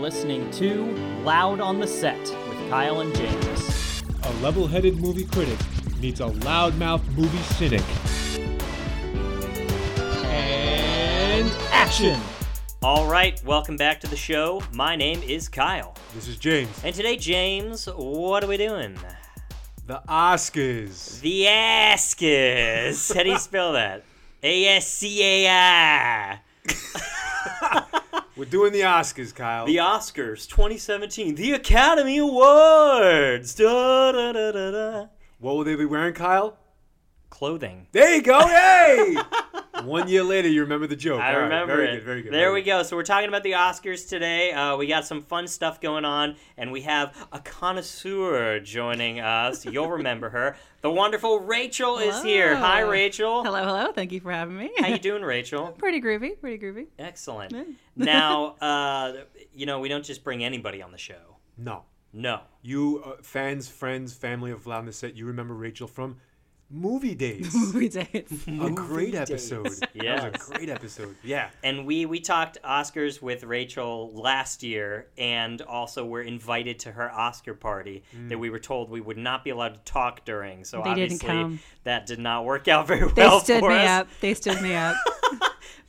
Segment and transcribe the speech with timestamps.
[0.00, 0.86] listening to
[1.24, 4.02] Loud on the Set with Kyle and James.
[4.24, 5.58] A level headed movie critic
[6.00, 7.82] meets a loudmouth movie cynic.
[10.24, 12.18] And action!
[12.82, 14.62] All right, welcome back to the show.
[14.72, 15.94] My name is Kyle.
[16.14, 16.80] This is James.
[16.82, 18.98] And today, James, what are we doing?
[19.86, 21.20] The Oscars.
[21.20, 23.14] The Oscars.
[23.14, 24.04] How do you spell that?
[24.42, 26.40] A S C A I.
[28.40, 29.66] We're doing the Oscars, Kyle.
[29.66, 31.34] The Oscars 2017.
[31.34, 33.54] The Academy Awards.
[33.54, 35.06] Da, da, da, da, da.
[35.40, 36.56] what will they be wearing, Kyle?
[37.28, 37.86] Clothing.
[37.92, 38.40] There you go.
[38.40, 39.18] Hey!
[39.84, 41.20] One year later, you remember the joke.
[41.20, 41.94] I All right, remember very it.
[41.96, 42.32] Good, very good.
[42.32, 42.70] There very we good.
[42.70, 42.82] go.
[42.82, 44.52] So we're talking about the Oscars today.
[44.52, 49.64] Uh, we got some fun stuff going on, and we have a connoisseur joining us.
[49.64, 50.56] You'll remember her.
[50.82, 52.56] The wonderful Rachel is here.
[52.56, 53.44] Hi, Rachel.
[53.44, 53.92] Hello, hello.
[53.92, 54.70] Thank you for having me.
[54.78, 55.68] How you doing, Rachel?
[55.78, 56.86] pretty groovy, pretty groovy.
[56.98, 57.52] Excellent.
[57.52, 57.64] Yeah.
[57.96, 59.12] Now, uh,
[59.52, 61.36] you know, we don't just bring anybody on the show.
[61.58, 61.82] No.
[62.14, 62.40] No.
[62.62, 66.16] You, uh, fans, friends, family of Loudness Set, you remember Rachel from
[66.72, 67.52] Movie Days.
[67.74, 68.32] Movie dates.
[68.46, 69.30] a great Days.
[69.30, 69.66] episode.
[69.94, 71.16] That was a great episode.
[71.24, 71.50] Yeah.
[71.64, 77.10] And we we talked Oscars with Rachel last year, and also were invited to her
[77.10, 80.64] Oscar party that we were told we would not be allowed to talk during.
[80.64, 81.60] So They didn't obviously come.
[81.84, 83.88] that did not work out very They well They stood for me us.
[84.02, 84.08] up.
[84.20, 84.96] They stood me up.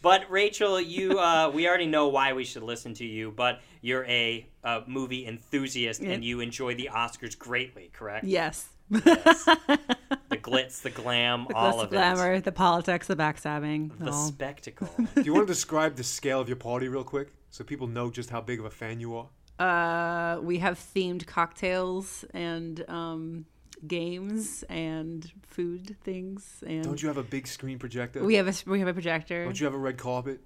[0.03, 3.29] But Rachel, you uh, we already know why we should listen to you.
[3.29, 8.25] But you're a, uh movie enthusiast, and you enjoy the Oscars greatly, correct?
[8.25, 8.67] Yes.
[8.91, 12.15] The glitz, the glam, The all glitz, of glamour, it.
[12.15, 13.97] the glamour, the politics, the backstabbing.
[13.99, 14.27] The all.
[14.27, 14.89] spectacle.
[15.15, 18.09] Do you want to describe the scale of your party real quick so people know
[18.09, 19.27] just how big of a fan you are?
[19.59, 23.45] Uh, we have themed cocktails and um,
[23.87, 26.63] games and food things.
[26.65, 28.23] And Don't you have a big screen projector?
[28.23, 29.43] we have a we have a projector.
[29.45, 30.41] Don't you have a red carpet?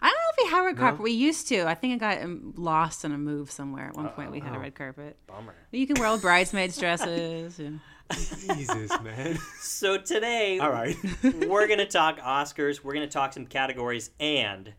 [0.00, 0.80] I don't we have a red No?
[0.82, 1.00] carpet.
[1.02, 1.66] We used to.
[1.66, 3.88] I think I got um, lost in a move somewhere.
[3.88, 5.16] At one point, we had a red carpet.
[5.26, 5.54] Bummer.
[5.72, 7.58] You can wear all bridesmaids dresses.
[7.58, 7.80] And...
[8.56, 9.38] Jesus, man.
[9.60, 10.96] So today, All right.
[11.22, 14.72] we're going to talk Oscars, we're going to talk some categories, and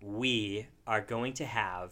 [0.00, 1.90] we are going to have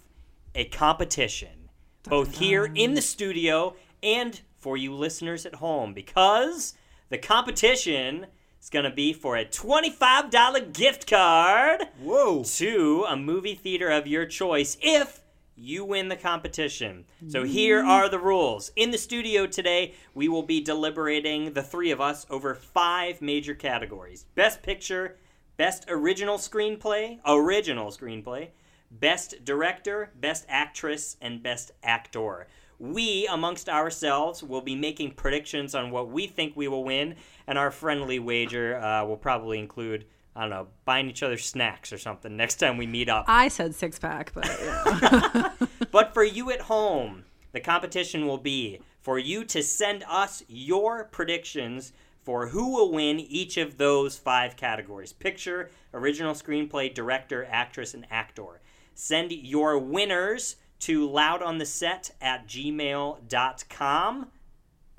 [0.54, 1.70] a competition,
[2.04, 6.74] both here in the studio and for you listeners at home, because
[7.08, 8.26] the competition
[8.60, 12.42] is going to be for a $25 gift card Whoa.
[12.44, 15.20] to a movie theater of your choice if
[15.56, 17.04] you win the competition.
[17.28, 17.86] So here mm.
[17.86, 18.70] are the rules.
[18.76, 23.54] In the studio today, we will be deliberating, the three of us, over five major
[23.54, 25.16] categories Best Picture,
[25.56, 28.48] Best Original Screenplay, Original Screenplay,
[28.90, 32.46] Best Director, Best Actress, and Best Actor.
[32.78, 37.16] We, amongst ourselves, will be making predictions on what we think we will win,
[37.46, 40.04] and our friendly wager uh, will probably include,
[40.34, 43.24] I don't know, buying each other snacks or something next time we meet up.
[43.28, 45.50] I said six pack, but yeah.
[45.90, 51.04] But for you at home, the competition will be for you to send us your
[51.04, 51.92] predictions
[52.22, 58.04] for who will win each of those five categories picture, original screenplay, director, actress, and
[58.10, 58.60] actor.
[58.94, 64.26] Send your winners to loudontheset at gmail.com.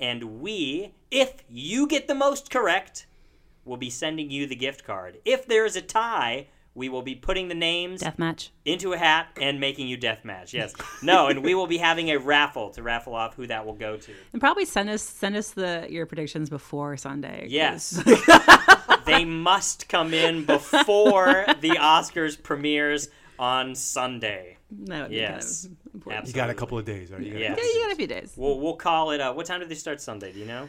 [0.00, 3.06] And we, if you get the most correct,
[3.64, 5.18] will be sending you the gift card.
[5.24, 6.46] If there is a tie,
[6.78, 8.50] we will be putting the names deathmatch.
[8.64, 10.54] into a hat and making you death match.
[10.54, 10.74] Yes.
[11.02, 13.96] No, and we will be having a raffle to raffle off who that will go
[13.96, 14.12] to.
[14.32, 17.46] And probably send us send us the your predictions before Sunday.
[17.48, 18.00] Yes.
[19.06, 24.56] they must come in before the Oscars premieres on Sunday.
[24.70, 25.62] that would be Yes.
[25.64, 26.26] kind of important.
[26.28, 27.22] You got a couple of days, right?
[27.22, 27.54] You got a Yeah.
[27.56, 28.32] Yeah, you got a few days.
[28.36, 29.20] We'll, we'll call it.
[29.20, 30.32] Uh, what time do they start Sunday?
[30.32, 30.68] Do you know?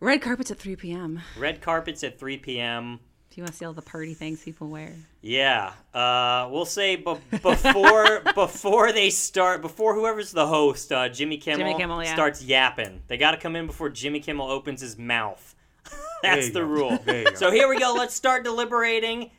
[0.00, 1.20] Red carpets at 3 p.m.
[1.38, 3.00] Red carpets at 3 p.m.
[3.30, 4.94] If you want to see all the party things people wear.
[5.20, 11.36] Yeah, uh, we'll say b- before before they start, before whoever's the host, uh, Jimmy
[11.36, 12.14] Kimmel, Jimmy Kimmel, yeah.
[12.14, 13.02] starts yapping.
[13.08, 15.54] They got to come in before Jimmy Kimmel opens his mouth.
[16.22, 16.66] That's the go.
[16.66, 16.98] rule.
[17.04, 17.34] There you go.
[17.34, 17.94] So here we go.
[17.96, 19.30] Let's start deliberating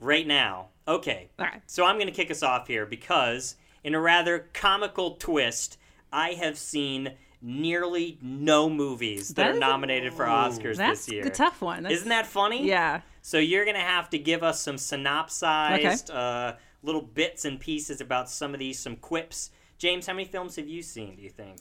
[0.00, 0.68] right now.
[0.86, 1.28] Okay.
[1.38, 1.62] All right.
[1.66, 5.78] So I'm going to kick us off here because, in a rather comical twist,
[6.12, 11.12] I have seen nearly no movies that, That are is- nominated for Oscars That's this
[11.12, 11.24] year.
[11.24, 11.82] That's a tough one.
[11.84, 12.66] That's, Isn't that funny?
[12.66, 13.00] Yeah.
[13.22, 18.28] So you're gonna have to give us some synopsized uh, little bits and pieces about
[18.30, 19.50] some of these, some quips.
[19.78, 21.16] James, how many films have you seen?
[21.16, 21.60] Do you think?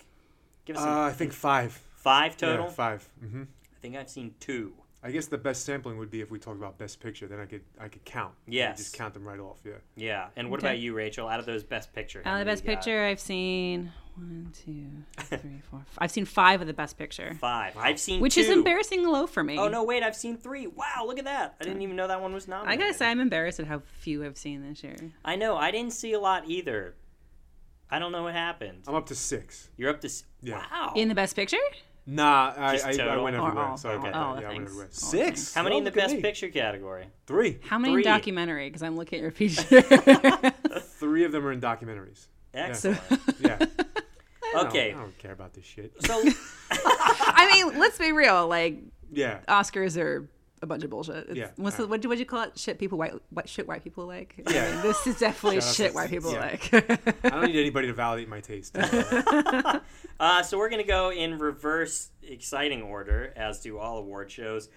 [0.66, 1.82] Give us some, Uh, I think five.
[1.96, 2.66] five total.
[2.66, 3.10] Yeah, five.
[3.20, 4.74] hmm I think I've seen two.
[5.06, 7.28] I guess the best sampling would be if we talk about best picture.
[7.28, 8.34] Then I could I could count.
[8.44, 8.78] I could Yes.
[8.78, 9.60] just count them right off.
[9.66, 9.74] Yeah.
[9.96, 10.28] Yeah.
[10.38, 10.68] And what Okay.
[10.70, 11.28] about you, Rachel?
[11.28, 12.76] Out of those best picture, how Out of the best you got?
[12.78, 14.86] picture, I've seen one, two,
[15.38, 15.80] three, four.
[15.80, 15.98] Five.
[15.98, 17.76] I've seen five of the best picture, Five.
[17.76, 18.42] I've seen which two.
[18.42, 19.58] is embarrassing low for me.
[19.58, 20.04] Oh no, wait!
[20.04, 20.68] I've seen three.
[20.68, 21.56] Wow, look at that!
[21.60, 22.70] I didn't even know that one was nominated.
[22.70, 22.94] I nominated.
[22.94, 24.96] gotta say, I'm embarrassed at how few I've seen this year.
[25.26, 25.58] I know.
[25.58, 26.96] I didn't see a lot either.
[27.90, 28.84] I don't know what happened.
[28.88, 29.70] I'm up to six.
[29.78, 30.08] You're up to.
[30.08, 30.64] s- Yeah.
[30.72, 30.94] Wow.
[30.96, 31.58] In the best picture?
[32.06, 33.66] Nah, I, I, I went Or everywhere.
[33.66, 33.78] all?
[33.78, 34.10] Sorry Okay.
[34.10, 34.42] about All that.
[34.42, 34.88] the Yeah, I went everywhere.
[34.92, 35.54] Six.
[35.54, 36.22] How many Oh, in the best me.
[36.22, 37.06] picture category?
[37.28, 37.60] Three.
[37.64, 38.02] How many Three.
[38.04, 38.68] in documentary?
[38.68, 39.82] Because I'm looking at your feature.
[40.82, 42.28] Three of them are in documentaries.
[42.54, 43.00] Excellent.
[43.40, 43.58] Yeah.
[43.60, 43.66] I
[44.54, 44.92] don't- Okay.
[44.92, 45.94] I don't care about this shit.
[46.06, 46.22] So
[46.72, 48.48] I mean, let's be real.
[48.48, 48.80] Like
[49.12, 49.40] Yeah.
[49.48, 50.28] Oscars are
[50.64, 51.28] a bunch of bullshit.
[51.30, 51.50] It's, Yeah.
[51.58, 52.58] What's the, what do you call it?
[52.58, 54.42] Shit people white what shit white people like.
[54.48, 54.72] I Yeah.
[54.72, 56.40] mean, this is definitely out shit white people yeah.
[56.40, 56.74] like.
[57.24, 58.76] I don't need anybody to validate my taste.
[60.20, 64.70] Uh, so we're gonna go in reverse exciting order, as do all award shows,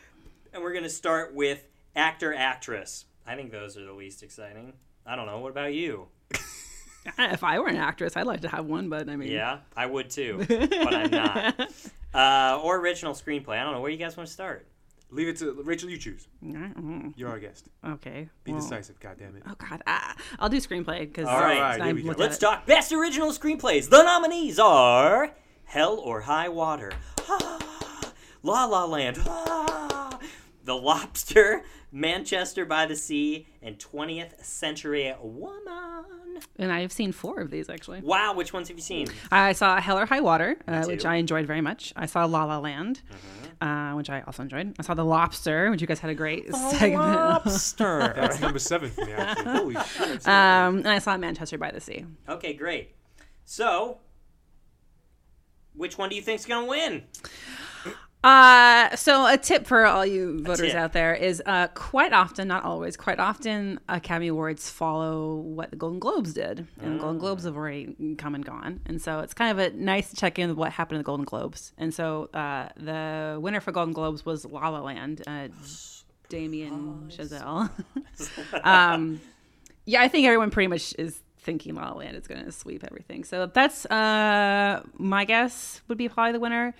[0.52, 1.62] and we're gonna start with
[1.94, 3.04] actor actress.
[3.26, 4.72] I think those are the least exciting.
[5.04, 5.38] I don't know.
[5.38, 6.08] What about you?
[7.18, 9.86] if I were an actress, I'd like to have one, but I mean, Yeah, I
[9.86, 11.70] would too, but I'm not.
[12.12, 13.58] Uh, or original screenplay.
[13.58, 13.80] I don't know.
[13.82, 14.66] Where you guys want to start?
[15.10, 15.88] Leave it to Rachel.
[15.88, 16.26] You choose.
[16.44, 17.68] Mm, You're our guest.
[17.84, 18.28] Okay.
[18.44, 18.98] Be well- decisive.
[18.98, 19.42] God damn it.
[19.48, 22.14] Oh God, ah, I'll do screenplay because All right, All right, here we go.
[22.16, 23.88] Let's talk best original screenplays.
[23.88, 25.30] The nominees are
[25.64, 26.92] Hell or High Water,
[28.42, 31.62] La La Land, The Lobster,
[31.92, 36.25] Manchester by the Sea, and 20th Century Woman.
[36.58, 38.00] And I've seen four of these actually.
[38.00, 39.08] Wow, which ones have you seen?
[39.30, 41.04] I saw Hell or High Water, uh, which.
[41.04, 41.92] I enjoyed very much.
[41.96, 43.02] I saw La La Land,
[43.60, 44.74] uh, which I also enjoyed.
[44.78, 46.94] I saw The Lobster, which you guys had a great segment.
[46.94, 48.12] Lobster.
[48.16, 49.12] That's number seven for me.
[49.12, 49.44] Actually.
[49.52, 50.26] Holy shit.
[50.28, 52.04] um, and I saw Manchester by the Sea.
[52.28, 52.94] okay, great.
[53.44, 53.98] So,
[55.74, 57.04] which one do you think's gonna win?
[58.26, 62.64] Uh, so a tip for all you voters out there is uh, quite often, not
[62.64, 67.44] always, quite often, Academy Awards follow what the Golden Globes did, and the Golden Globes
[67.44, 70.48] have already come and gone, and so it's kind of a nice to check in
[70.48, 71.72] with what happened to the Golden Globes.
[71.78, 75.46] And so uh, the winner for Golden Globes was La La Land, uh,
[76.28, 77.70] Damien Chazelle.
[78.64, 79.20] um,
[79.84, 82.82] yeah, I think everyone pretty much is thinking La La Land is going to sweep
[82.82, 83.22] everything.
[83.22, 86.74] So that's uh, my guess would be probably the winner.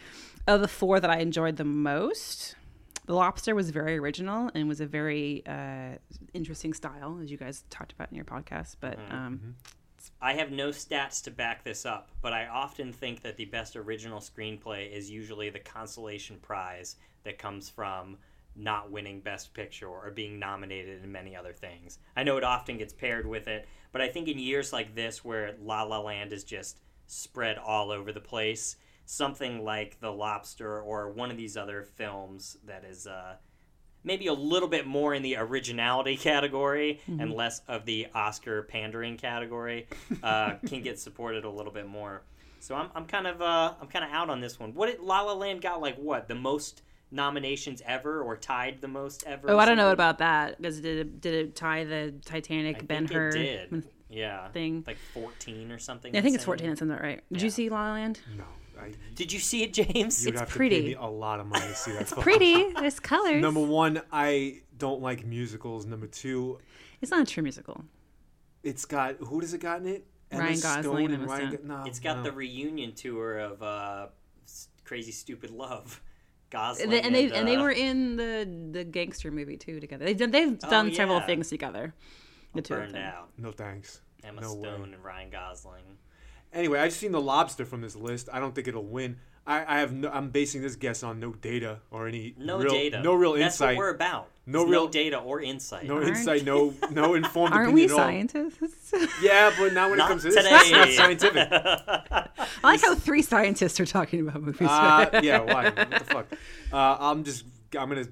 [0.47, 2.55] Of the four that I enjoyed the most,
[3.07, 5.99] The Lobster was very original and was a very uh,
[6.35, 8.77] interesting style, as you guys talked about in your podcast.
[8.81, 9.57] But um,
[10.23, 13.75] I have no stats to back this up, but I often think that the best
[13.75, 18.17] original screenplay is usually the consolation prize that comes from
[18.55, 21.99] not winning Best Picture or being nominated in many other things.
[22.17, 25.25] I know it often gets paired with it, but I think in years like this
[25.25, 28.77] where La La Land is just spread all over the place,
[29.07, 33.37] something like The Lobster or one of these other films that is uh,
[34.05, 39.17] maybe a little bit more in the originality category and less of the Oscar pandering
[39.17, 39.87] category
[40.23, 42.23] uh, can get supported a little bit more.
[42.61, 44.75] So I'm, I'm kind of uh, I'm kind of out on this one.
[44.75, 45.97] What did La La Land got like?
[45.97, 46.83] What the most
[47.13, 49.51] nominations ever, or tied the most ever?
[49.51, 53.07] oh, I don't know about that because did it, did it tie the Titanic Ben
[53.07, 53.31] Hur?
[53.31, 53.85] did.
[54.09, 54.85] Yeah, thing.
[54.87, 56.17] like 14 or something.
[56.17, 56.47] I think it's insane.
[56.47, 56.71] 14.
[56.71, 57.23] That sounds about right.
[57.33, 58.21] Did you see La La Land?
[58.37, 58.45] No.
[58.81, 60.23] I, Did you see it, James?
[60.23, 60.77] you would It's have pretty.
[60.77, 62.09] to pay me a lot of money to see that.
[62.09, 62.23] film.
[62.23, 62.73] Pretty.
[62.81, 63.41] There's colors.
[63.43, 65.87] Number one, I don't like musicals.
[65.87, 66.59] Number two,
[67.01, 67.85] It's not a true musical.
[68.63, 70.07] it's got who does it got in it?
[70.31, 71.49] Emma Ryan Stone Gosling and and Emma Ryan.
[71.53, 71.69] Stone.
[71.69, 72.23] Go- no, It's got no.
[72.25, 74.07] the reunion tour of uh,
[74.85, 76.03] Crazy Stupid Love.
[76.51, 79.81] Gosling And they, and they and they uh, were in the the gangster movie too
[79.81, 80.05] together.
[80.05, 81.27] They've done they've done several Oh, yeah.
[81.27, 81.93] things together.
[82.55, 83.03] The two of them.
[83.03, 83.31] out.
[83.37, 84.01] No thanks.
[84.25, 84.93] Emma No Stone way.
[84.95, 85.83] and Ryan Gosling.
[86.53, 88.29] Anyway, I've seen the lobster from this list.
[88.33, 89.17] I don't think it'll win.
[89.49, 92.73] I, I have no, I'm basing this guess on no data or any No real,
[92.73, 93.01] data.
[93.01, 94.29] no real That's insight, what we're about.
[94.45, 95.85] No It's real- no data or insight.
[95.87, 98.07] no Aren't- insight, no no informed Aren't we opinion all.
[98.07, 98.93] scientists?
[99.23, 100.45] Yeah, but not when Not it comes to this.
[100.49, 101.49] It's not scientific.
[101.53, 102.29] I
[102.65, 104.67] like how three scientists are talking about movies.
[104.69, 105.65] Uh, yeah, why?
[105.71, 106.27] What the fuck?
[106.73, 107.45] Uh, I'm just
[107.79, 108.07] I'm gonna.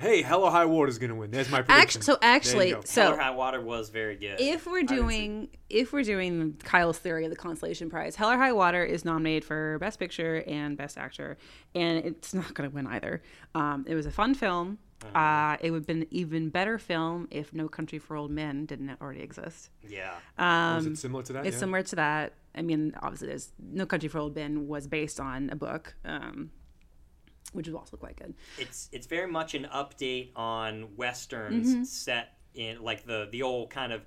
[0.00, 1.30] Hey, Hell or High Water is gonna win.
[1.30, 2.00] There's my prediction.
[2.00, 2.76] Actually, so actually, go.
[2.76, 4.40] Hell so or High Water was very good.
[4.40, 8.52] if we're doing if we're doing Kyle's theory of the consolation prize, Hell or High
[8.52, 11.36] Water is nominated for Best Picture and Best Actor,
[11.74, 13.22] and it's not going to win either.
[13.54, 14.78] Um, it was a fun film.
[15.02, 15.18] Uh-huh.
[15.18, 18.66] Uh, it would have been an even better film if No Country for Old Men
[18.66, 19.70] didn't already exist.
[19.88, 20.12] yeah.
[20.38, 21.46] Was Um, it similar to that?
[21.46, 21.60] it's yeah.
[21.60, 22.34] similar to that.
[22.54, 26.50] I mean, obviously, there's No Country for Old Men was based on a book, um,
[27.52, 28.34] which is also quite good.
[28.58, 31.84] It's it's very much an update on westerns Mm-hmm.
[31.84, 34.04] set in like the the old kind of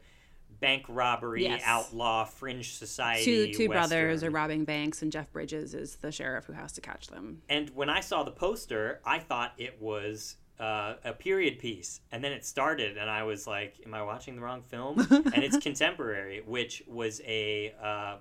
[0.60, 1.62] bank robbery Yes.
[1.66, 3.24] outlaw fringe society.
[3.52, 6.82] Two two brothers are robbing banks, and Jeff Bridges is the sheriff who has to
[6.82, 7.42] catch them.
[7.50, 12.24] And when I saw the poster, I thought it was uh, a period piece, and
[12.24, 15.58] then it started, and I was like, "Am I watching the wrong film?" and it's
[15.58, 18.18] contemporary, which was a uh,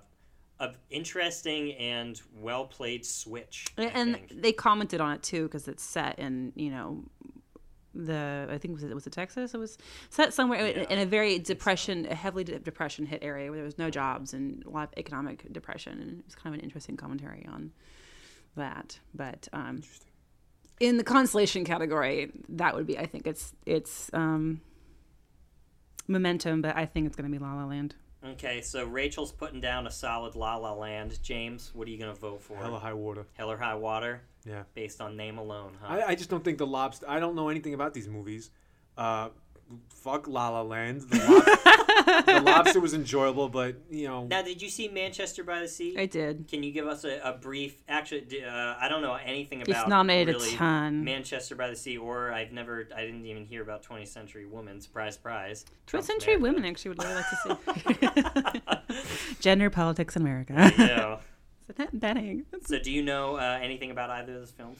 [0.63, 3.67] of interesting and well played switch.
[3.77, 7.03] And they commented on it too because it's set in you know
[7.95, 9.53] the I think was it was it Texas?
[9.53, 9.77] It was
[10.09, 13.65] set somewhere in- in a very depression, a heavily de- depression hit area where there
[13.65, 16.63] was no jobs and a lot of economic depression, and it was kind of an
[16.63, 17.71] interesting commentary on
[18.55, 18.99] that.
[19.13, 19.83] But um,
[20.79, 24.61] in the constellation category, that would be I think it's it's um,
[26.07, 27.95] momentum, but I think it's going to be La La Land.
[28.25, 31.21] Okay, so Rachel's putting down a solid La La Land.
[31.21, 32.55] James, what are you gonna vote for?
[32.55, 33.25] Hella high water.
[33.33, 34.63] Hell or High Water, Yeah.
[34.73, 35.93] based on name alone, huh?
[35.93, 37.05] I, I just don't think the lobster.
[37.09, 38.49] I don't know anything about these movies.
[38.97, 39.29] Uh,
[39.89, 41.01] fuck La La Land.
[41.01, 45.59] The, lob- the lobster was enjoyable, but you know, now, did you see Manchester by
[45.59, 45.95] the Sea?
[45.97, 46.47] I did.
[46.47, 47.75] Can you give us a, a brief?
[47.87, 49.75] Actually, uh, I don't know anything about.
[49.81, 51.03] It's nominated really a ton.
[51.03, 54.81] Manchester by the Sea, or I've never, I didn't even hear about 20th Century Woman.
[54.81, 55.65] Surprise, surprise.
[55.65, 56.55] 20th Trump's century America.
[56.55, 59.35] women actually would really like to see.
[59.39, 60.53] Gender politics in America.
[60.77, 61.17] Yeah.
[61.65, 62.45] Isn't that betting?
[62.65, 64.79] So, do you know uh, anything about either of those films?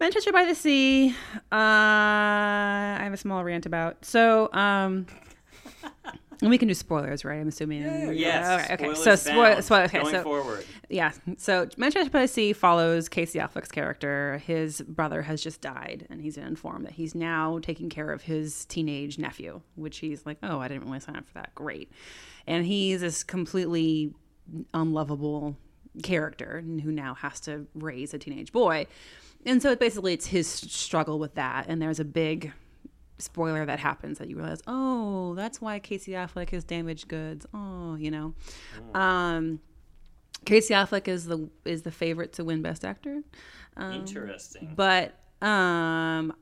[0.00, 1.10] Manchester by the Sea.
[1.10, 1.12] Uh,
[1.52, 4.04] I have a small rant about.
[4.04, 5.06] So, um,
[6.42, 7.40] and we can do spoilers, right?
[7.40, 7.82] I'm assuming.
[8.14, 8.64] Yes.
[8.64, 8.74] Okay.
[8.74, 8.94] Okay.
[8.94, 10.00] spoilers So, spoil, spoil, okay.
[10.00, 10.66] Going So, forward.
[10.90, 11.12] yeah.
[11.38, 14.42] So Manchester by the Sea follows Casey Affleck's character.
[14.46, 18.66] His brother has just died, and he's informed that he's now taking care of his
[18.66, 21.54] teenage nephew, which he's like, oh, I didn't really sign up for that.
[21.54, 21.90] Great.
[22.46, 24.12] And he's this completely
[24.74, 25.56] unlovable
[26.02, 28.86] character who now has to raise a teenage boy.
[29.44, 31.66] And so basically it's his struggle with that.
[31.68, 32.52] And there's a big
[33.22, 37.46] spoiler that happens that you realize, oh, that's why Casey Affleck is damaged goods.
[37.54, 38.34] Oh, you know.
[38.94, 39.60] Um
[40.44, 43.22] Casey Affleck is the is the favorite to win Best Actor,
[43.80, 44.72] Interesting.
[44.74, 46.32] but um,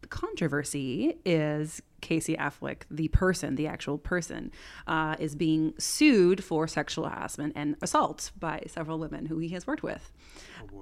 [0.00, 4.50] the controversy is Casey Affleck, the person, the actual person,
[4.86, 9.66] uh, is being sued for sexual harassment and assault by several women who he has
[9.66, 10.12] worked with.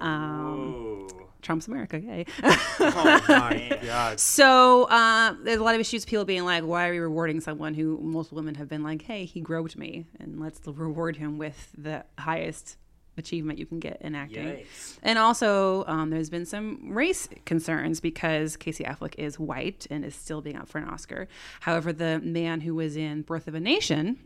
[0.03, 1.07] Ooh.
[1.41, 2.25] Trump's America, yay!
[2.43, 4.19] oh my god.
[4.19, 6.05] So uh, there's a lot of issues.
[6.05, 9.25] People being like, "Why are we rewarding someone who most women have been like, hey,
[9.25, 12.77] he groped me, and let's reward him with the highest
[13.17, 14.97] achievement you can get in acting." Yikes.
[15.03, 20.15] And also, um, there's been some race concerns because Casey Affleck is white and is
[20.15, 21.27] still being up for an Oscar.
[21.61, 24.19] However, the man who was in Birth of a Nation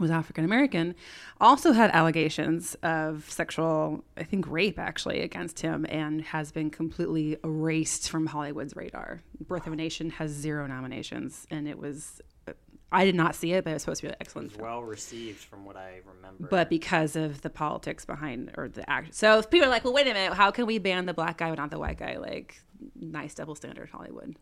[0.00, 0.94] was African American,
[1.40, 7.36] also had allegations of sexual, I think, rape actually against him, and has been completely
[7.44, 9.22] erased from Hollywood's radar.
[9.46, 12.20] Birth of a Nation has zero nominations, and it was.
[12.92, 14.82] I did not see it, but it was supposed to be an excellent film Well
[14.82, 16.48] received, from what I remember.
[16.50, 19.14] but because of the politics behind or the act.
[19.14, 21.38] So if people are like, well, wait a minute, how can we ban the black
[21.38, 22.16] guy but not the white guy?
[22.16, 22.60] Like,
[22.98, 24.34] nice double standard Hollywood.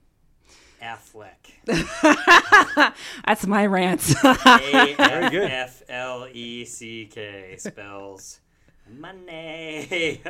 [0.83, 1.35] Affleck.
[3.27, 4.15] That's my rant.
[4.25, 5.51] A F good.
[5.51, 8.41] F L E C K spells
[8.91, 10.21] money.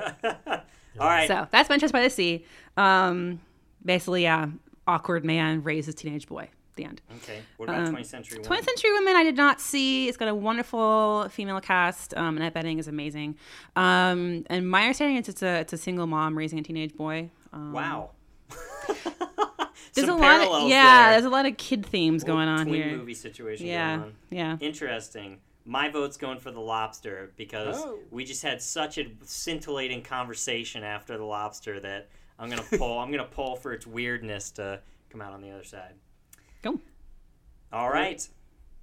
[1.00, 1.28] All right.
[1.28, 2.45] so that's Manchester by the Sea.
[2.76, 3.40] Um,
[3.85, 4.49] basically, yeah,
[4.87, 6.49] awkward man raises teenage boy.
[6.75, 7.02] The end.
[7.19, 7.40] Okay.
[7.57, 8.62] What about Um, 20th Century 20th Woman?
[8.64, 10.09] Century Women, I did not see.
[10.09, 12.17] It's got a wonderful female cast.
[12.17, 13.37] Um, Annette Bening is amazing.
[13.76, 17.31] Um, and my understanding is it's a it's a single mom raising a teenage boy.
[17.52, 18.11] Um, Wow.
[20.07, 21.02] there's Some a lot of yeah.
[21.02, 21.11] there.
[21.12, 22.97] There's a lot of kid themes Little going on twin here.
[22.97, 24.14] movie situation Yeah, going on.
[24.31, 24.57] yeah.
[24.61, 25.38] Interesting.
[25.64, 27.99] My vote's going for the lobster because Oh.
[28.11, 32.99] we just had such a scintillating conversation after the lobster that I'm gonna pull.
[32.99, 35.95] I'm gonna pull for its weirdness to come out on the other side.
[36.62, 36.81] Go.
[37.73, 38.26] All right.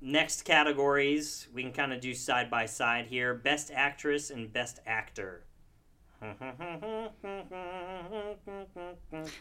[0.02, 4.80] Next categories we can kind of do side by side here: best actress and best
[4.86, 5.44] actor.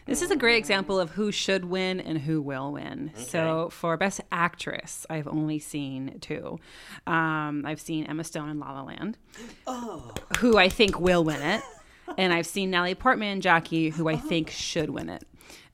[0.05, 3.11] This is a great example of who should win and who will win.
[3.15, 6.59] So for best actress, I've only seen two.
[7.07, 9.17] Um, I've seen Emma Stone in La La Land,
[10.39, 11.61] who I think will win it,
[12.17, 15.23] and I've seen Natalie Portman and Jackie, who I think should win it.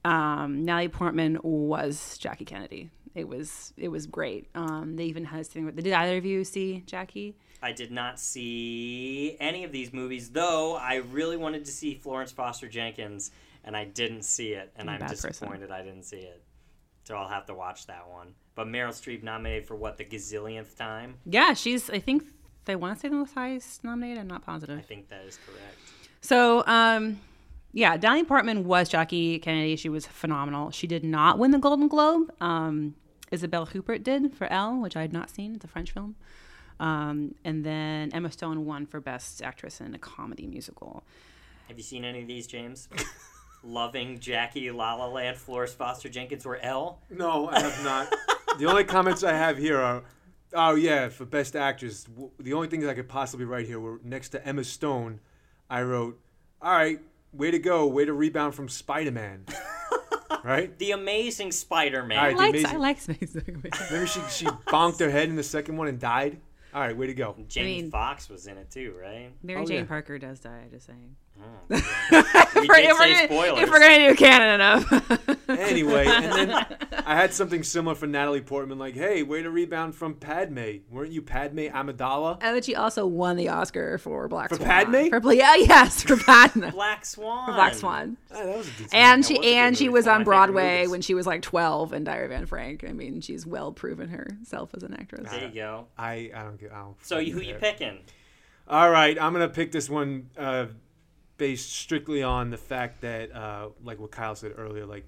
[0.05, 2.89] Um, Natalie Portman was Jackie Kennedy.
[3.13, 4.47] It was it was great.
[4.55, 5.69] Um, they even had this thing.
[5.69, 7.35] Did either of you see Jackie?
[7.61, 12.31] I did not see any of these movies, though I really wanted to see Florence
[12.31, 13.31] Foster Jenkins,
[13.63, 15.29] and I didn't see it, and a I'm bad person.
[15.29, 16.41] disappointed I didn't see it.
[17.03, 18.33] So I'll have to watch that one.
[18.55, 21.15] But Meryl Streep nominated for what the gazillionth time?
[21.25, 21.89] Yeah, she's.
[21.89, 22.23] I think
[22.65, 24.19] they want to say the most highest nominated.
[24.19, 24.77] I'm not positive.
[24.77, 25.77] I think that is correct.
[26.21, 27.19] So, um,
[27.73, 29.75] yeah, Natalie Portman was Jackie Kennedy.
[29.75, 30.71] She was phenomenal.
[30.71, 32.31] She did not win the Golden Globe.
[32.41, 32.95] Um,
[33.31, 35.55] Isabelle Huppert did for Elle, which I had not seen.
[35.55, 36.15] It's a French film.
[36.81, 41.03] Um, and then Emma Stone won for Best Actress in a Comedy Musical.
[41.67, 42.89] Have you seen any of these, James?
[43.63, 46.99] Loving Jackie, La La Land, Florence Foster Jenkins, or Elle?
[47.11, 48.11] No, I have not.
[48.57, 50.03] the only comments I have here are,
[50.53, 52.05] oh yeah, for best actress.
[52.05, 55.19] w- The only things I could possibly write here were next to Emma Stone.
[55.69, 56.19] I wrote,
[56.61, 56.99] all right,
[57.31, 59.45] way to go, way to rebound from Spider Man.
[60.43, 60.75] right?
[60.79, 62.17] The Amazing Spider-Man.
[62.17, 65.35] All I right, like, amazing- I like Space Remember she she bonked her head in
[65.35, 66.39] the second one and died.
[66.73, 67.35] All right, way to go.
[67.47, 69.31] Jamie mean- Foxx was in it too, right?
[69.43, 69.85] Mary Oh, Jane yeah.
[69.85, 71.15] Parker does die, just saying.
[71.43, 71.85] Oh, we if,
[72.55, 73.63] did we're, say gonna, spoilers.
[73.63, 75.49] if we're gonna do canon enough.
[75.49, 76.51] Anyway, and then
[77.05, 80.79] I had something similar for Natalie Portman, like, "Hey, way to rebound from Padme.
[80.91, 84.55] Weren't you Padme Amidala?" Oh, and then she also won the Oscar for Black For
[84.57, 84.67] Swan.
[84.67, 85.07] Padme?
[85.09, 86.69] For, Bla- yeah, yes, for Padme.
[86.69, 87.47] Black Swan.
[87.47, 88.17] for Black Swan.
[88.31, 90.27] Ah, that was a decent And she was a and she was It's on of
[90.27, 90.89] my favorite Broadway movies.
[90.91, 92.83] when she was like 12 in Diary of Anne Frank.
[92.87, 95.31] I mean, she's well proven herself as an actress.
[95.31, 95.87] There you go.
[95.97, 96.71] I I don't get.
[96.75, 97.99] I don't So you, who you picking?
[98.67, 100.67] All right, I'm gonna pick this one uh,
[101.37, 105.05] based strictly on the fact that, uh, like what Kyle said earlier, like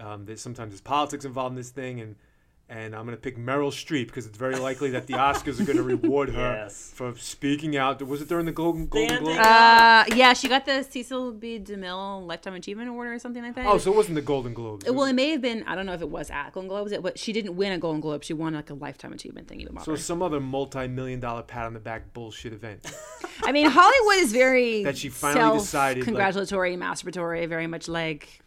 [0.00, 2.16] um, that sometimes there's politics involved in this thing, and
[2.74, 5.82] and I'm gonna pick Meryl Streep because it's very likely that the Oscars are gonna
[5.82, 6.90] reward her Yes.
[6.94, 8.00] for speaking out.
[8.00, 9.46] Was it during the Golden Golden Standing Globe?
[9.46, 11.60] Uh, yeah, she got the Cecil B.
[11.60, 13.66] DeMille Lifetime Achievement Award or something like that.
[13.66, 14.90] Oh, so it wasn't the Golden Globes.
[14.90, 15.64] well, it may have been.
[15.66, 18.00] I don't know if it was at Golden Globes, but she didn't win a Golden
[18.00, 18.24] Globe.
[18.24, 19.60] She won like a lifetime achievement thing.
[19.60, 22.90] Even so some other multi-million dollar pat on the back bullshit event.
[23.44, 28.40] I mean, Hollywood is very That she finally decided, like- congratulatory, masturbatory, very much like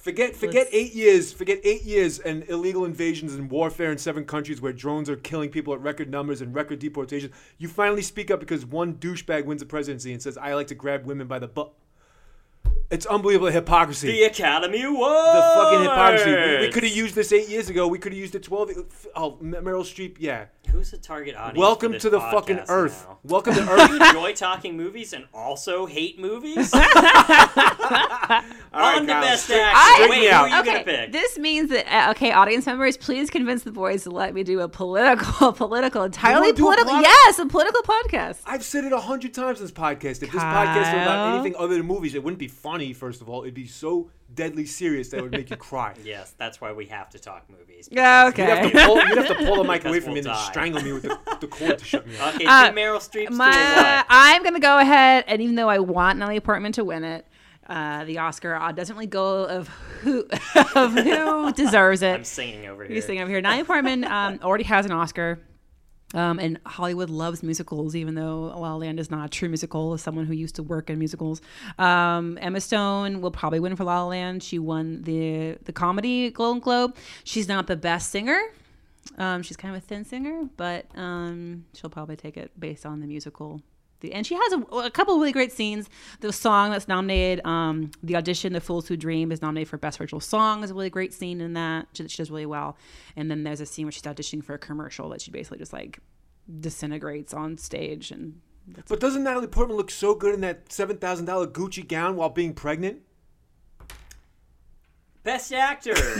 [0.00, 1.30] Forget forget eight years.
[1.30, 5.50] Forget eight years and illegal invasions and warfare in seven countries where drones are killing
[5.50, 7.34] people at record numbers and record deportations.
[7.58, 10.74] You finally speak up because one douchebag wins the presidency and says, "I like to
[10.74, 11.72] grab women by the butt."
[12.90, 14.08] It's unbelievable hypocrisy.
[14.08, 15.12] The Academy Award.
[15.12, 16.30] the fucking hypocrisy.
[16.32, 17.86] We, we could have used this eight years ago.
[17.86, 18.70] We could have used it twelve.
[19.14, 20.16] Oh, Meryl Streep.
[20.18, 20.46] Yeah.
[20.72, 21.56] Who's the target audience?
[21.56, 23.04] for Welcome this to the fucking Earth.
[23.08, 23.18] now?
[23.24, 23.90] Welcome to Do Earth.
[23.90, 26.72] you enjoy talking movies and also hate movies?
[26.74, 26.84] All On
[28.72, 29.92] right, to Kyle, best straight- actor.
[29.94, 30.42] straighten Wait, me who out.
[30.42, 31.12] are you gonna okay, pick?
[31.12, 34.60] this means that uh, okay, audience members, please convince the boys to let me do
[34.60, 36.92] a political, political, entirely wanna do a political.
[36.92, 38.38] pod- Yes, a political podcast.
[38.46, 40.22] I've said it a hundred times in this podcast.
[40.22, 41.34] If this podcast were about Kyle.
[41.34, 42.92] anything other than movies, it wouldn't be funny.
[42.92, 45.94] First of all, it'd be so deadly serious that would make you cry.
[46.04, 47.88] Yes, that's why we have to talk movies.
[47.90, 48.78] Yeah, because- You'd have, Okay.
[48.78, 50.50] to pull, you'd have to pull the mic away from me we'll and then die.
[50.50, 52.34] strangle me with the, the cord to shut me up.
[52.34, 54.04] Okay, Uh, Meryl Streep's My.
[54.08, 57.26] I'm gonna go ahead, and even though I want Natalie Portman to win it,
[57.68, 59.68] uh, the Oscar uh, doesn't really go of
[60.00, 60.26] who
[60.74, 62.14] of who deserves it.
[62.14, 62.92] I'm singing over here.
[62.92, 63.40] You're sitting over here.
[63.40, 65.38] Natalie Portman um, already has an Oscar.
[66.12, 69.92] Um, and Hollywood loves musicals, even though La La Land is not a true musical.
[69.92, 71.40] As someone who used to work in musicals,
[71.78, 74.42] um, Emma Stone will probably win for La La Land.
[74.42, 76.96] She won the the comedy Golden Globe.
[77.24, 78.40] She's not the best singer.
[79.18, 83.00] Um, she's kind of a thin singer, but um, she'll probably take it based on
[83.00, 83.62] the musical.
[84.00, 85.88] The, and she has a, a couple of really great scenes.
[86.20, 90.00] The song that's nominated, um, the audition, "The Fools Who Dream," is nominated for best
[90.00, 90.64] original song.
[90.64, 91.86] Is a really great scene in that.
[91.92, 92.76] She, she does really well.
[93.16, 95.72] And then there's a scene where she's auditioning for a commercial that she basically just
[95.72, 95.98] like
[96.60, 98.10] disintegrates on stage.
[98.10, 98.40] And
[98.88, 102.30] But doesn't Natalie Portman look so good in that seven thousand dollar Gucci gown while
[102.30, 103.00] being pregnant?
[105.22, 105.92] Best actor.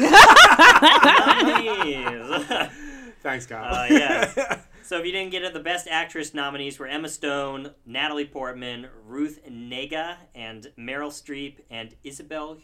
[1.40, 2.44] Nominees.
[3.22, 3.74] Thanks, Kyle.
[3.74, 4.38] Uh, yes.
[4.90, 8.88] So if you didn't get it, the best actress nominees were Emma Stone, Natalie Portman,
[9.06, 12.56] Ruth Negga, and Meryl Streep, and Isabelle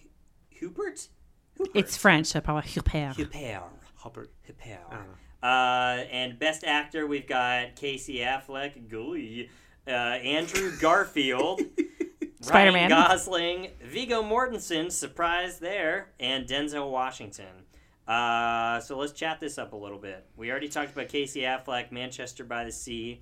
[0.49, 1.07] Hubert.
[1.57, 1.71] Hubert.
[1.73, 3.15] it's French, so probably Huppert.
[3.15, 3.63] Huppert.
[3.95, 4.31] Hubbard.
[4.45, 4.79] Huppert.
[4.91, 5.49] I don't know.
[5.49, 9.49] Uh, and best actor, we've got Casey Affleck, Glee,
[9.87, 11.61] uh, Andrew Garfield,
[12.41, 12.89] Spider-Man.
[12.89, 17.66] Gosling, Viggo Mortensen, surprise there, and Denzel Washington.
[18.07, 20.25] Uh, so let's chat this up a little bit.
[20.37, 23.21] We already talked about Casey Affleck, Manchester by the Sea,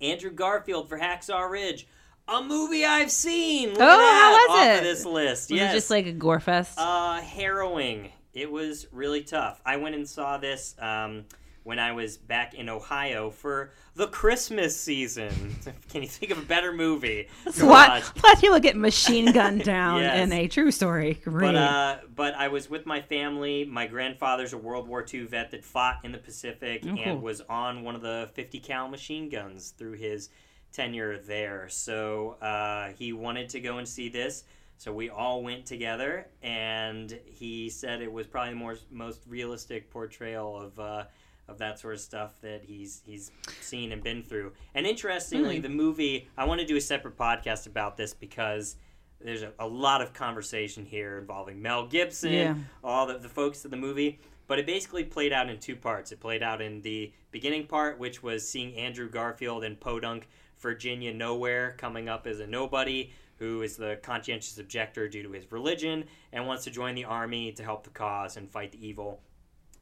[0.00, 1.86] Andrew Garfield for Hacksaw Ridge,
[2.28, 3.70] a movie I've seen.
[3.70, 4.78] Look Oh, how was it?
[4.78, 5.72] Of this list, Was yes.
[5.72, 6.78] it just like a gore fest?
[6.78, 8.10] Uh, harrowing.
[8.34, 9.60] It was really tough.
[9.64, 11.24] I went and saw this um,
[11.64, 15.54] when I was back in Ohio for the Christmas season.
[15.90, 17.88] Can you think of a better movie to what?
[17.88, 18.02] watch?
[18.16, 20.18] Plus, people get machine gunned down Yes.
[20.26, 21.14] in a true story.
[21.22, 21.46] Great.
[21.52, 23.64] But uh, but I was with my family.
[23.64, 26.98] My grandfather's a World War II vet that fought in the Pacific Oh, cool.
[27.04, 30.30] and was on one of the 50 cal machine guns through his
[30.72, 31.68] tenure there.
[31.68, 34.44] So uh, he wanted to go and see this.
[34.78, 39.90] So we all went together, and he said it was probably the more, most realistic
[39.90, 41.04] portrayal of uh,
[41.48, 44.52] of that sort of stuff that he's he's seen and been through.
[44.74, 45.58] And interestingly, Really?
[45.60, 48.76] the movie I want to do a separate podcast about this because
[49.20, 52.54] there's a, a lot of conversation here involving Mel Gibson, Yeah.
[52.82, 54.20] all the, the folks of the movie.
[54.48, 56.10] But it basically played out in two parts.
[56.12, 60.28] It played out in the beginning part, which was seeing Andrew Garfield in Podunk,
[60.58, 65.50] Virginia, nowhere, coming up as a nobody who is the conscientious objector due to his
[65.50, 69.20] religion and wants to join the army to help the cause and fight the evil.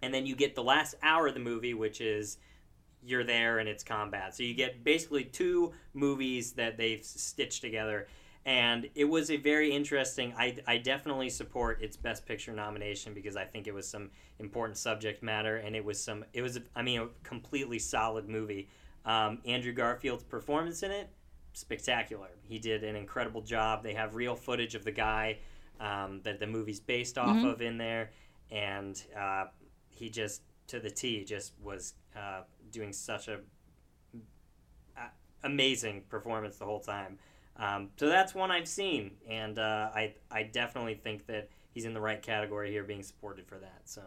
[0.02, 2.38] And then you get the last hour of the movie, which is
[3.02, 4.34] you're there and it's combat.
[4.34, 8.08] So you get basically two movies that they've stitched together.
[8.46, 10.32] And it was a very interesting.
[10.36, 14.78] I, I definitely support its Best Picture nomination because I think it was some important
[14.78, 16.24] subject matter, and it was some.
[16.32, 18.70] It was, I mean, a completely solid movie.
[19.04, 21.10] Um, Andrew Garfield's performance in it,
[21.52, 22.28] spectacular.
[22.42, 23.82] He did an incredible job.
[23.82, 25.38] They have real footage of the guy
[25.78, 28.10] um, that the movie's based off of in there,
[28.50, 29.44] and uh,
[30.00, 32.40] he just to the T just was uh,
[32.72, 33.38] doing such a
[34.96, 37.18] a- amazing performance the whole time.
[37.56, 41.92] Um, so that's one I've seen, and uh, I I definitely think that he's in
[41.92, 43.82] the right category here, being supported for that.
[43.84, 44.00] So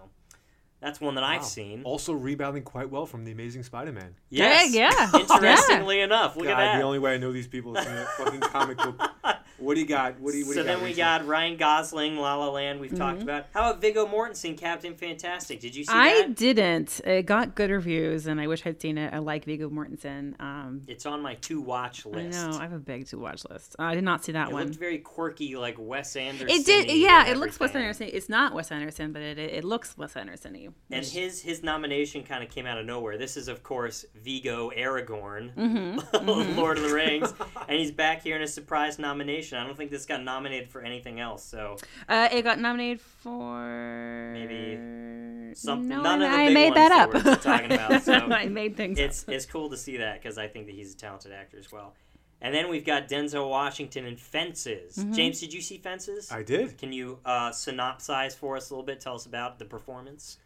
[0.82, 1.84] that's one that I've seen.
[1.84, 4.16] Also rebounding quite well from the Amazing Spider-Man.
[4.30, 5.12] Yes, yeah.
[5.20, 6.78] Interestingly enough, look God, at that.
[6.80, 9.00] the only way I know these people is from that fucking comic book.
[9.64, 10.20] What do you got?
[10.20, 10.46] What do you?
[10.46, 10.98] What do so you then got, we Rachel?
[11.04, 12.80] got Ryan Gosling, La La Land.
[12.80, 13.30] We've talked Mm-hmm.
[13.30, 13.46] about.
[13.54, 15.60] How about Viggo Mortensen, Captain Fantastic?
[15.60, 16.00] Did you see that?
[16.02, 16.36] I that?
[16.36, 17.02] didn't.
[17.06, 19.14] It got good reviews, and I wish I'd seen it.
[19.14, 20.40] I like Viggo Mortensen.
[20.40, 22.32] Um, It's on my to watch I list.
[22.40, 23.76] know I have a big to watch list.
[23.80, 24.62] I did not see that It one.
[24.64, 26.50] It looked very quirky, like Wes Anderson.
[26.50, 27.28] It did, yeah.
[27.28, 28.10] It looks Wes Anderson.
[28.12, 30.68] It's not Wes Anderson, but it it, it looks Wes Anderson-y.
[30.92, 33.18] And his his nomination kind of came out of nowhere.
[33.18, 37.34] This is, of course, Viggo Aragorn, Mm-hmm, Lord of the Rings,
[37.68, 39.53] and he's back here in a surprise nomination.
[39.56, 41.44] I don't think this got nominated for anything else.
[41.44, 41.78] So
[42.10, 46.76] Uh, it got nominated for Maybe some- No, none of the I big made ones
[46.76, 47.26] that that up.
[47.26, 49.00] we're talking about, so I made things.
[49.00, 49.34] it's up.
[49.34, 51.94] it's cool to see that because I think that he's a talented actor as well.
[52.42, 54.98] And then we've got Denzel Washington in Fences.
[54.98, 55.14] Mm-hmm.
[55.14, 56.30] James, did you see Fences?
[56.30, 56.78] I did.
[56.78, 59.00] Can you uh, synopsize for us a little bit?
[59.00, 60.40] Tell us about the performance.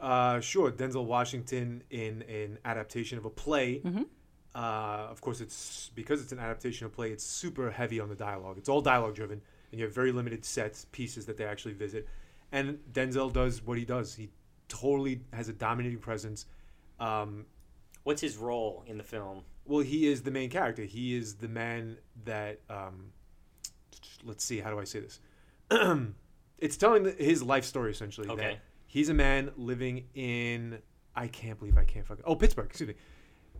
[0.00, 0.72] Uh, sure.
[0.72, 3.80] Denzel Washington in an adaptation of a play.
[3.84, 4.02] Mm-hmm.
[4.54, 7.10] Uh, of course, it's because it's an adaptation of play.
[7.10, 8.58] It's super heavy on the dialogue.
[8.58, 12.06] It's all dialogue driven, and you have very limited sets, pieces that they actually visit.
[12.52, 14.14] And Denzel does what he does.
[14.14, 14.30] He
[14.68, 16.46] totally has a dominating presence.
[17.00, 17.46] Um,
[18.04, 19.44] What's his role in the film?
[19.64, 20.82] well, he is the main character.
[20.82, 22.60] He is the man that.
[22.68, 23.12] Um,
[24.24, 24.60] let's see.
[24.60, 25.20] How do I say this?
[26.58, 28.28] it's telling the, his life story essentially.
[28.28, 28.42] Okay.
[28.42, 30.78] That he's a man living in.
[31.14, 32.24] I can't believe I can't fucking.
[32.26, 32.66] Oh, Pittsburgh.
[32.66, 32.94] Excuse me.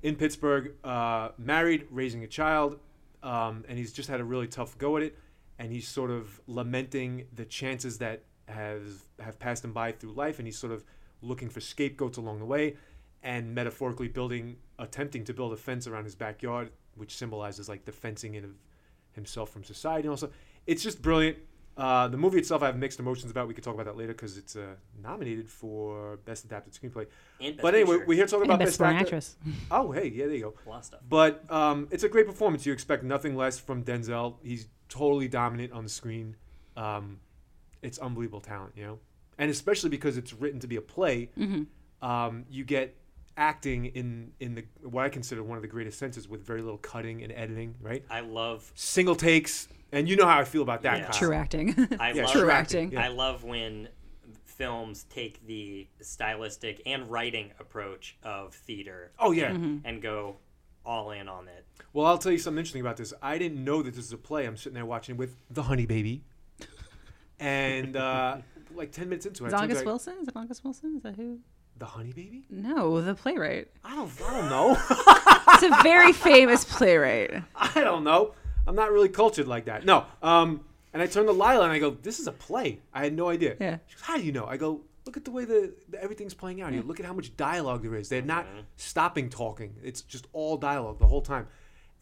[0.02, 2.78] In Pittsburgh, uh, married, raising a child,
[3.22, 5.18] um, and he's just had a really tough go at it.
[5.58, 10.38] And he's sort of lamenting the chances that have have passed him by through life,
[10.38, 10.84] and he's sort of
[11.20, 12.76] looking for scapegoats along the way,
[13.22, 17.92] and metaphorically building, attempting to build a fence around his backyard, which symbolizes like the
[17.92, 18.54] fencing in of
[19.12, 20.02] himself from society.
[20.02, 20.30] And Also,
[20.66, 21.38] it's just brilliant.
[21.76, 23.48] Uh, the movie itself, I have mixed emotions about.
[23.48, 27.06] We could talk about that later because it's uh, nominated for best adapted screenplay.
[27.40, 28.06] And Best But anyway, Picture.
[28.08, 29.36] we're here talking And about best best foreign actress.
[29.70, 30.54] Oh, hey, yeah, there you go.
[30.66, 31.00] a lot of stuff.
[31.08, 32.66] But um, it's a great performance.
[32.66, 34.34] You expect nothing less from Denzel.
[34.42, 36.36] He's totally dominant on the screen.
[36.76, 37.20] Um,
[37.80, 38.98] it's unbelievable talent, you know,
[39.38, 41.30] and especially because it's written to be a play.
[42.02, 42.96] Um, you get
[43.36, 46.78] acting in in the what I consider one of the greatest senses with very little
[46.78, 47.74] cutting and editing.
[47.80, 50.98] Right, I love single takes, and you know how I feel about that.
[50.98, 51.04] Yeah.
[51.04, 51.12] Kyle.
[51.18, 51.88] True acting.
[52.00, 52.92] I Yeah, love True acting, acting.
[52.92, 53.04] yeah.
[53.04, 53.88] I love when
[54.44, 59.50] films take the stylistic and writing approach of theater Oh yeah.
[59.50, 60.36] and go
[60.84, 61.64] all in on it.
[61.92, 63.12] Well, I'll tell you something interesting about this.
[63.22, 64.46] I didn't know that this is a play.
[64.46, 66.24] I'm sitting there watching with the Honey Baby,
[67.38, 68.38] and uh,
[68.74, 70.14] like ten minutes into it, Is I it told you August Wilson?
[70.22, 70.96] Is it August Wilson?
[70.96, 71.38] Is that who?
[71.78, 72.44] the Honey Baby.
[72.50, 73.68] No, the playwright.
[73.82, 74.10] I don't.
[74.24, 74.76] I don't know.
[75.54, 77.42] It's a very famous playwright.
[77.56, 78.34] I don't know.
[78.66, 79.84] I'm not really cultured like that.
[79.84, 80.06] No.
[80.22, 80.64] Um.
[80.94, 83.28] And I turned to Lila and I go, "This is a play." I had no
[83.30, 83.56] idea.
[83.58, 83.78] Yeah.
[83.86, 86.34] She goes, "How do you know?" I go, "Look at the way the, the everything's
[86.34, 86.82] playing out here.
[86.82, 88.10] Look at how much dialogue there is.
[88.10, 88.46] They're not
[88.76, 89.74] stopping talking.
[89.82, 91.46] It's just all dialogue the whole time."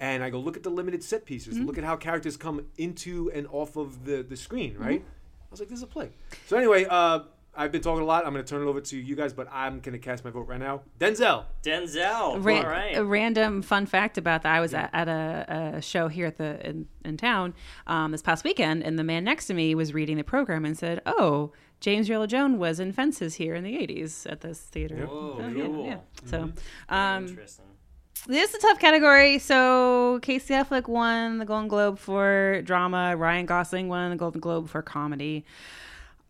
[0.01, 1.57] And I go, "Look at the limited set pieces.
[1.59, 4.77] Look at how characters come into and off of the the screen.
[4.77, 6.11] Right?" I was like, "This is a play."
[6.49, 7.21] So anyway, uh,
[7.55, 8.25] I've been talking a lot.
[8.27, 10.31] I'm going to turn it over to you guys, but I'm going to cast my
[10.31, 10.83] vote right now.
[11.01, 11.45] Denzel.
[11.65, 12.43] Denzel.
[12.45, 12.97] Ra- all right.
[12.97, 16.37] A random fun fact about that: I was at, at a, a show here at
[16.37, 17.55] the in, in town
[17.87, 20.79] um, this past weekend, and the man next to me was reading the program and
[20.79, 25.07] said, "Oh, James Earl Jones was in Fences here in the '80s at this theater."
[25.07, 25.87] Whoa, So, yeah, cool.
[25.87, 25.97] yeah.
[26.27, 26.95] So, Mm-hmm.
[26.95, 27.65] um, Interesting.
[28.29, 29.39] this is a tough category.
[29.41, 33.17] So Casey Affleck won the Golden Globe for drama.
[33.17, 35.45] Ryan Gosling won the Golden Globe for comedy.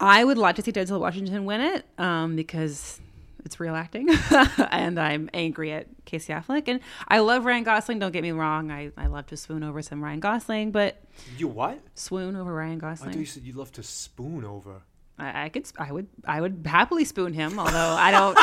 [0.01, 3.01] I would like to see Denzel Washington win it um, because
[3.45, 4.09] it's real acting,
[4.71, 6.69] and I'm angry at Casey Affleck.
[6.69, 7.99] And I love Ryan Gosling.
[7.99, 8.71] Don't get me wrong.
[8.71, 11.03] I, I love to swoon over some Ryan Gosling, but
[11.37, 11.81] You what?
[11.95, 14.83] swoon over Ryan I thought you said you love to spoon over.
[15.19, 15.67] I, I could.
[15.79, 16.07] I would.
[16.25, 17.59] I would happily spoon him.
[17.59, 18.37] Although I don't.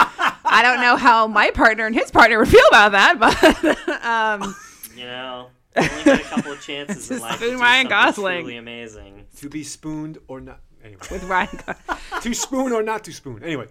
[0.49, 3.87] I don't know how my partner and his partner would feel about that, but.
[4.07, 4.55] Um,
[4.95, 7.61] You know, you only get a couple of chances in Just life to spoon do
[7.61, 8.39] Ryan Gosling.
[8.41, 9.25] truly amazing.
[9.37, 10.61] To be spooned or not.
[10.87, 11.01] Anyway.
[11.11, 11.49] with Ryan.
[11.65, 12.21] Gosling.
[12.21, 13.43] to spoon or not to spoon.
[13.43, 13.67] Anyway,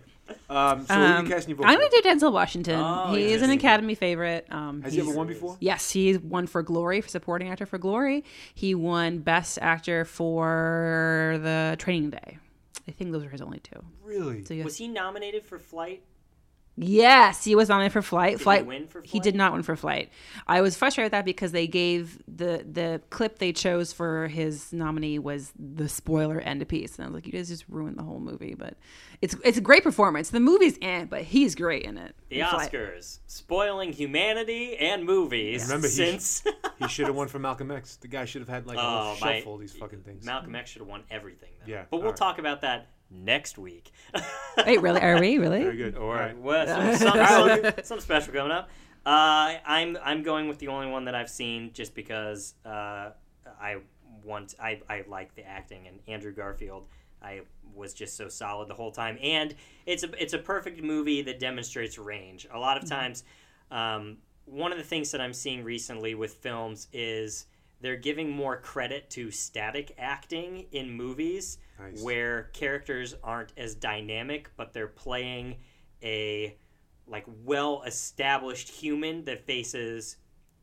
[0.49, 2.81] Um, so who are Um, you casting your vote I'm gonna do Denzel Washington.
[2.81, 3.51] Oh, he is an.
[3.51, 4.47] Academy favorite.
[4.51, 5.57] Um, Has he ever he's- won before?
[5.61, 8.25] Yes, he won for Glory for supporting actor for Glory.
[8.55, 12.39] He won Best Actor for the Training Day.
[12.89, 13.83] I think those are his only two.
[14.05, 14.45] Really?
[14.45, 16.03] So yes, Was he nominated for Flight?
[16.77, 18.33] Yes he was nominated for Flight.
[18.33, 18.67] Did he Flight.
[18.67, 20.11] win for He did not win for Flight.
[20.47, 24.73] I was frustrated with that because they gave the the clip they chose for his
[24.73, 28.03] nominee was the spoiler end piece, and I was like, you guys just ruined the
[28.03, 28.55] whole movie.
[28.55, 28.75] But
[29.23, 30.31] it's it's a great performance.
[30.31, 32.15] The movie's in, but he's great in it.
[32.29, 32.73] The in Flight.
[32.73, 36.43] Oscars, spoiling humanity and movies Remember, he- since
[36.79, 37.97] he should have won for Malcolm X.
[37.97, 40.25] The guy should have had like a Oh, whole my- shelf all these fucking things.
[40.25, 41.51] Malcolm X should have won everything.
[41.65, 41.73] Though.
[41.73, 42.17] Yeah, but we'll alright.
[42.17, 43.93] talk about that next week.
[44.67, 45.01] Wait, really?
[45.01, 45.63] Are we really?
[45.63, 45.97] Very good.
[45.97, 46.39] All or right.
[46.39, 48.69] well, some, some, some, some special coming up.
[49.05, 53.11] Uh, I'm I'm going with the only one that I've seen just because uh,
[53.61, 53.77] I
[54.25, 56.87] want I, I like the acting and Andrew Garfield.
[57.23, 57.43] I
[57.75, 59.55] was just so solid the whole time, and
[59.87, 62.49] it's a it's a perfect movie that demonstrates range.
[62.53, 63.23] A lot of times,
[63.71, 67.47] um, one of the things that I'm seeing recently with films is
[67.81, 72.03] they're giving more credit to static acting in movies Nice.
[72.03, 75.57] where characters aren't as dynamic, but they're playing
[76.03, 76.57] a
[77.07, 80.17] like well established human that faces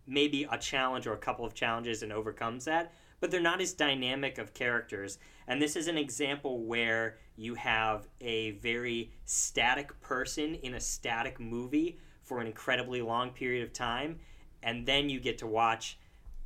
[0.05, 3.73] maybe a challenge or a couple of challenges and overcomes that but they're not as
[3.73, 10.55] dynamic of characters and this is an example where you have a very static person
[10.55, 14.19] in a static movie for an incredibly long period of time
[14.61, 15.97] and then you get to watch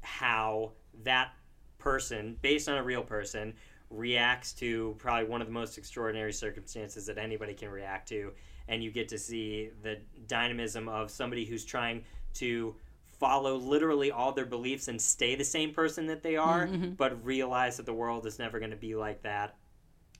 [0.01, 0.71] how
[1.03, 1.33] that
[1.79, 3.53] person based on a real person
[3.89, 8.31] reacts to probably one of the most extraordinary circumstances that anybody can react to
[8.67, 9.97] and you get to see the
[10.27, 12.75] dynamism of somebody who's trying to
[13.19, 16.91] follow literally all their beliefs and stay the same person that they are mm-hmm.
[16.91, 19.55] but realize that the world is never going to be like that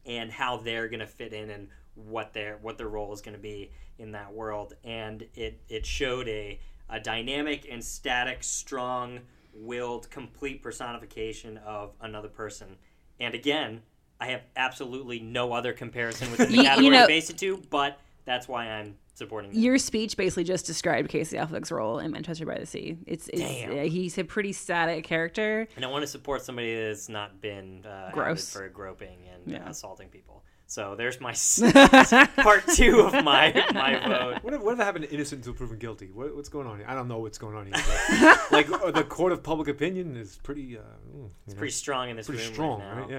[0.06, 3.36] and how they're going to fit in and what their what their role is going
[3.36, 4.74] to be in that world.
[4.84, 9.20] And it it showed a a dynamic and static strong
[9.54, 12.78] willed complete personification of another person
[13.20, 13.82] and again
[14.20, 17.38] i have absolutely no other comparison with the You- you category know- to base it
[17.40, 19.58] to but that's why i'm supporting that.
[19.60, 23.00] Your speech basically just described Casey Affleck's role in Manchester by the Sea.
[23.08, 23.72] It's, it's Damn.
[23.72, 25.68] uh, he's a pretty static character.
[25.76, 28.54] and i want to support somebody that's not been uh, Gross.
[28.54, 29.68] for groping and Yeah.
[29.68, 31.32] assaulting people so there's my
[32.44, 36.10] part two of my my vote Whatever, whatever happened to innocent until proven guilty?
[36.14, 36.86] What, what's going on here?
[36.90, 37.76] I don't know what's going on here.
[38.20, 40.78] but, like uh, the court of public opinion is pretty.
[40.78, 40.82] Uh,
[41.16, 43.10] mm, it's know, pretty strong in this pretty room strong, right now right?
[43.10, 43.18] Yeah.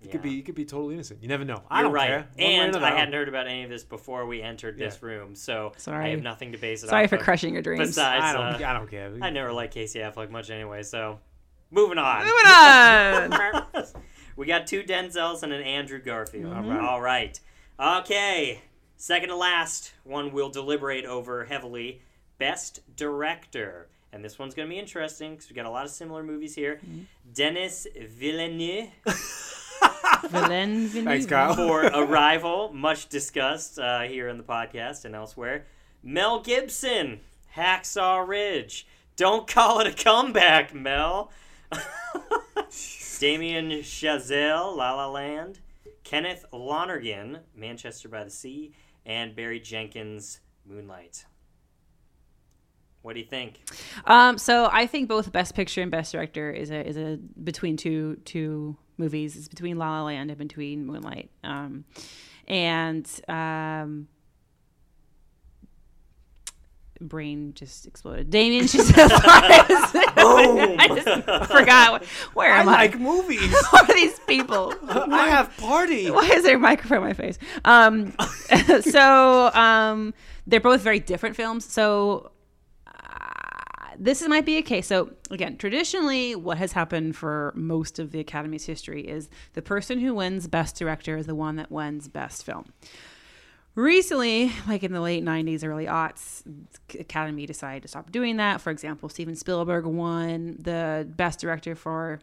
[0.00, 0.12] You Yeah.
[0.12, 0.30] could be.
[0.30, 1.22] You could be totally innocent.
[1.22, 1.62] You never know.
[1.70, 2.06] I You're don't right.
[2.08, 2.18] care.
[2.18, 5.02] One And another, I don't- hadn't heard about any of this before we entered this
[5.02, 6.06] room, so Sorry.
[6.06, 6.90] I have nothing to base it on.
[6.90, 7.22] Sorry off for of.
[7.22, 7.88] crushing your dreams.
[7.88, 8.62] Besides, I don't.
[8.62, 9.12] uh, I don't care.
[9.22, 11.18] I never liked Casey Affleck much anyway, so
[11.70, 12.18] moving on.
[12.24, 13.84] Moving on.
[14.36, 16.52] we got two Denzels and an Andrew Garfield.
[16.52, 16.80] All right.
[16.80, 17.40] All right.
[17.78, 18.62] Okay.
[18.96, 22.00] Second to last one we'll deliberate over heavily.
[22.38, 23.88] Best Director.
[24.12, 26.54] And this one's going to be interesting because we got a lot of similar movies
[26.54, 26.76] here.
[26.76, 27.00] Mm-hmm.
[27.32, 28.90] Denis Villeneuve
[30.28, 31.54] Villain, Thanks, Kyle.
[31.54, 35.66] for Arrival, much discussed uh, here in the podcast and elsewhere.
[36.02, 37.20] Mel Gibson,
[37.56, 38.86] Hacksaw Ridge.
[39.16, 41.30] Don't call it a comeback, Mel.
[43.18, 45.60] Damien Chazelle, La La Land.
[46.02, 48.72] Kenneth Lonergan, Manchester by the Sea.
[49.06, 51.26] And Barry Jenkins, Moonlight.
[53.02, 53.60] What do you think?
[54.06, 57.76] Um, so I think both Best Picture and Best Director is a is a between
[57.76, 59.36] two two movies.
[59.36, 61.30] It's between La La Land and between Moonlight.
[61.42, 61.84] Um,
[62.48, 64.08] and um,
[67.08, 68.30] brain just exploded.
[68.30, 69.08] Damien Chazelle.
[70.76, 72.72] I just forgot where am I?
[72.72, 73.40] like movies.
[73.70, 74.74] Who are these people?
[74.88, 76.10] I have party.
[76.10, 77.38] Why is there a microphone in my face?
[77.64, 78.14] Um,
[78.80, 80.14] so um,
[80.46, 81.64] they're both very different films.
[81.64, 82.32] So
[82.86, 82.92] uh,
[83.98, 84.86] this might be a case.
[84.86, 90.00] So again, traditionally, what has happened for most of the Academy's history is the person
[90.00, 92.72] who wins Best Director is the one that wins Best Film.
[93.74, 96.42] Recently, like in the late 90s, early aughts,
[96.98, 98.60] Academy decided to stop doing that.
[98.60, 102.20] For example, Steven Spielberg won the Best Director for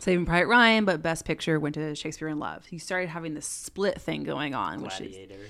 [0.00, 2.64] Saving Private Ryan, but Best Picture went to Shakespeare in Love.
[2.66, 5.40] He started having this split thing going on, which is Gladiator.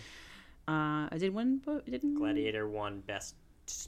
[0.66, 2.16] uh, I did one, but didn't.
[2.16, 3.36] Gladiator won Best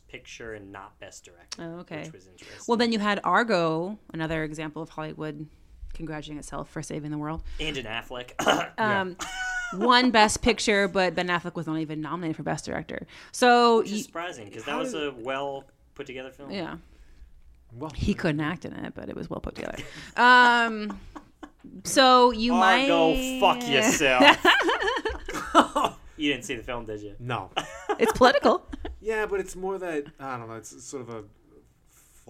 [0.06, 1.62] Picture and not Best Director.
[1.62, 2.02] Oh, okay.
[2.04, 2.60] Which was interesting.
[2.68, 5.48] Well, then you had Argo, another example of Hollywood
[5.94, 7.42] congratulating itself for saving the world.
[7.58, 8.32] and an Affleck.
[8.78, 9.16] Um,
[9.74, 13.06] Won Best Picture, but Ben Affleck was not even nominated for Best Director.
[13.32, 16.50] So Which is surprising because that was a well put together film.
[16.50, 16.76] yeah,
[17.72, 19.78] Well, he couldn't act in it, but it was well put together.
[20.16, 20.98] Um,
[21.84, 24.36] so you might go fuck yourself.
[26.16, 27.14] You didn't see the film, did you?
[27.18, 27.50] No.
[27.98, 28.66] It's political.
[29.00, 30.54] yeah, but it's more that I don't know.
[30.56, 31.24] It's sort of a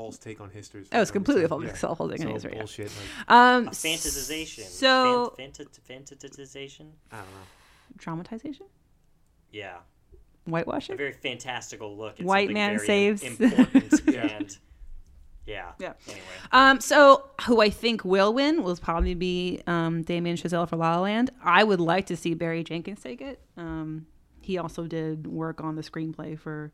[0.01, 0.85] false take on history.
[0.93, 1.75] Oh, it's completely false- Yeah.
[1.75, 2.59] self-holding So history, yeah.
[2.59, 2.87] Bullshit.
[2.87, 4.65] Like, Um, A fantasization.
[4.65, 6.87] So Fan- fanta- fantasization.
[7.13, 7.43] I don't know.
[7.99, 8.63] traumatization,
[9.53, 9.79] Yeah,
[10.47, 10.95] Whitewashing.
[10.95, 12.19] a very fantastical look.
[12.19, 13.23] At White man very saves.
[13.23, 14.27] important Yeah.
[14.39, 14.59] and
[15.45, 15.73] yeah.
[15.79, 15.93] Yeah.
[16.07, 20.77] Anyway, Um, so who I think will win will probably be um, Damien Chazelle for
[20.77, 21.31] La La Land.
[21.43, 23.41] I would like to see Barry Jenkins take it.
[23.57, 24.07] Um,
[24.41, 26.73] he also did work on the screenplay for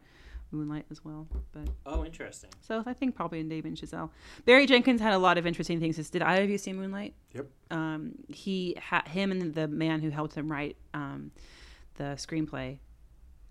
[0.56, 1.26] Moonlight as well.
[1.52, 2.50] But oh, interesting.
[2.60, 4.10] so I think probably in Damien Chazelle.
[4.44, 5.96] Barry Jenkins had a lot of interesting things.
[6.10, 7.14] Did either of you see Moonlight?
[7.34, 7.46] Yep.
[7.70, 11.30] Um, he ha- him and the man who helped him write um,
[11.94, 12.78] the screenplay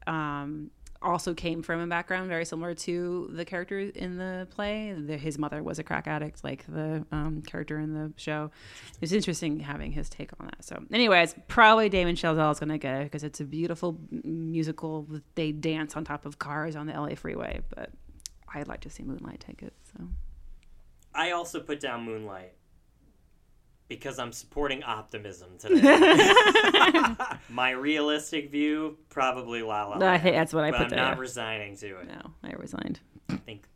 [0.08, 0.72] um,
[1.06, 4.94] also came from a background very similar to the character in the play.
[4.98, 8.52] The, his mother was a crack addict, like the um, character in the show.
[9.02, 10.66] It's interesting having his take on that.
[10.66, 15.08] So, anyways, probably Damien Chazelle is going to go because it's a beautiful musical.
[15.36, 17.92] They dance on top of cars on the LA freeway, but
[18.54, 19.74] I'd like to see Moonlight take it.
[19.96, 20.06] So,
[21.14, 22.54] I also put down Moonlight
[23.88, 25.82] because I'm supporting optimism today.
[27.50, 30.90] My realistic view, probably La La I Land, think that's what I but put I'm
[30.92, 31.00] there.
[31.00, 32.08] not resigning to it.
[32.08, 33.00] no, I resigned.
[33.30, 33.68] I think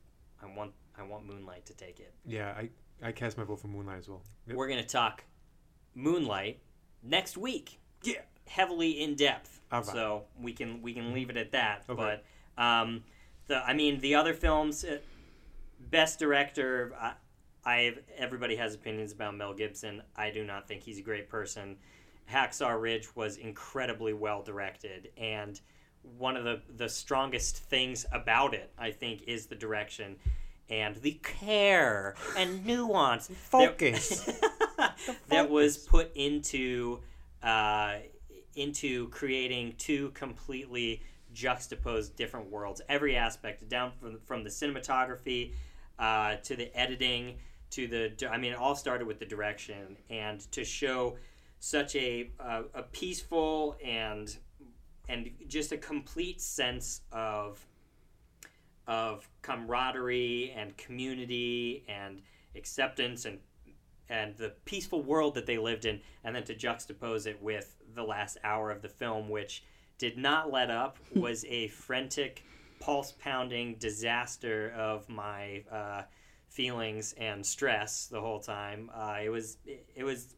[0.42, 2.14] I want I want Moonlight to take it.
[2.26, 2.70] Yeah, I
[3.02, 4.22] I cast my vote for Moonlight as well.
[4.48, 4.58] Yep.
[4.58, 5.24] We're gonna talk
[5.96, 6.60] Moonlight
[7.04, 8.22] next week, Yeah.
[8.48, 9.62] heavily in depth.
[9.72, 9.88] All right.
[9.90, 11.84] So we can we can leave it at that.
[11.90, 12.20] Okay.
[12.58, 13.04] But um,
[13.48, 14.98] the I mean the other films, uh,
[15.80, 16.94] best director.
[17.00, 17.14] I,
[17.66, 20.02] I everybody has opinions about Mel Gibson.
[20.16, 21.78] I do not think he's a great person.
[22.32, 25.60] Hacksaw Ridge was incredibly well directed, and
[26.18, 30.16] one of the the strongest things about it, I think, is the direction
[30.70, 33.28] and the care and nuance.
[33.28, 34.42] that- Focus.
[35.28, 37.00] that was put into
[37.44, 37.96] uh,
[38.56, 41.02] into creating two completely
[41.34, 42.82] juxtaposed different worlds.
[42.90, 45.54] Every aspect, down from from the cinematography
[45.98, 47.36] uh, to the editing
[47.72, 48.30] to the.
[48.30, 51.18] I mean, it all started with the direction and to show
[51.60, 54.36] such a uh, a peaceful and
[55.08, 57.66] and just a complete sense of
[58.88, 62.22] of camaraderie and community and
[62.56, 63.40] acceptance and
[64.10, 68.04] and the peaceful world that they lived in, and then to juxtapose it with the
[68.04, 69.64] last hour of the film, which
[70.00, 72.44] did not let up, was a frantic,
[72.80, 76.02] pulse pounding disaster of my uh,
[76.50, 78.90] feelings and stress the whole time.
[78.94, 80.36] Uh, it was it, it was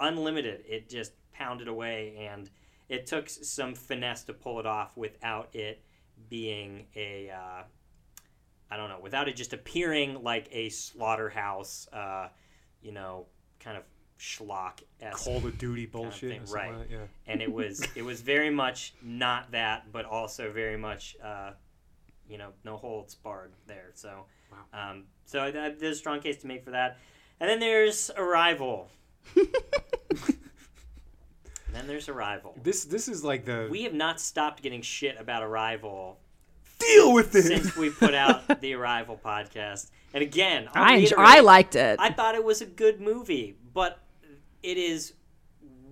[0.00, 0.64] unlimited.
[0.68, 2.50] It just pounded away, and
[2.88, 5.82] it took some finesse to pull it off without it
[6.28, 7.62] being a uh,
[8.70, 12.28] I don't know, without it just appearing like a slaughterhouse, uh,
[12.82, 13.26] you know,
[13.60, 13.84] kind of
[14.18, 14.80] schlock
[15.12, 16.30] Call of Duty bullshit.
[16.30, 16.78] thing, or something right.
[16.78, 17.04] like that, yeah.
[17.26, 21.52] and it was it was very much not that, but also very much uh,
[22.28, 23.90] you know no holds barred there.
[23.94, 24.24] So
[24.72, 26.98] um, so that, there's a strong case to make for that.
[27.40, 28.88] And then there's Arrival.
[29.34, 29.46] then
[31.86, 32.54] there's Arrival.
[32.62, 36.18] This this is like the We have not stopped getting shit about Arrival
[36.78, 37.42] deal with it.
[37.42, 39.90] since we put out the Arrival podcast.
[40.14, 41.98] And again, I'll I enjoy, I liked it.
[42.00, 43.98] I thought it was a good movie, but
[44.62, 45.12] it is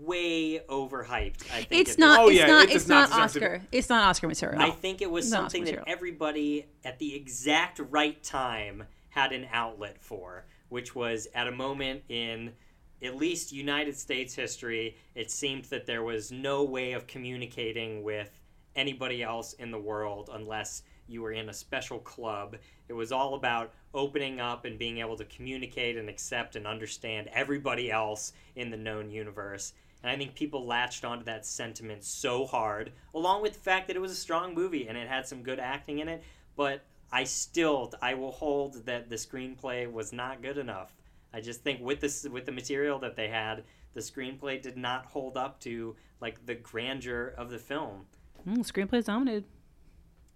[0.01, 1.51] way overhyped.
[1.53, 2.21] I think it's not.
[2.21, 2.69] Oh, it's yeah, not.
[2.69, 3.63] it it's not not, deserve be- Oscar.
[3.73, 4.63] It's not Oscar material.
[4.63, 8.85] I think it was No, something that everybody at the exact right time
[9.15, 12.53] had an outlet for, which was at a moment in
[13.01, 18.41] at least United States history, it seemed that there was no way of communicating with
[18.75, 22.57] anybody else in the world unless you were in a special club.
[22.89, 27.29] It was all about opening up and being able to communicate and accept and understand
[27.33, 29.75] everybody else in the known universe.
[30.03, 33.97] And I think people latched onto that sentiment so hard, along with the fact that
[33.97, 36.25] it was a strong movie and it had some good acting in it.
[36.57, 36.83] But
[37.15, 40.93] I still, I will hold that the screenplay was not good enough.
[41.33, 45.07] I just think with this, with the material that they had, the screenplay did not
[45.07, 48.07] hold up to like the grandeur of the film.
[48.45, 49.45] Mm, screenplay's dominated.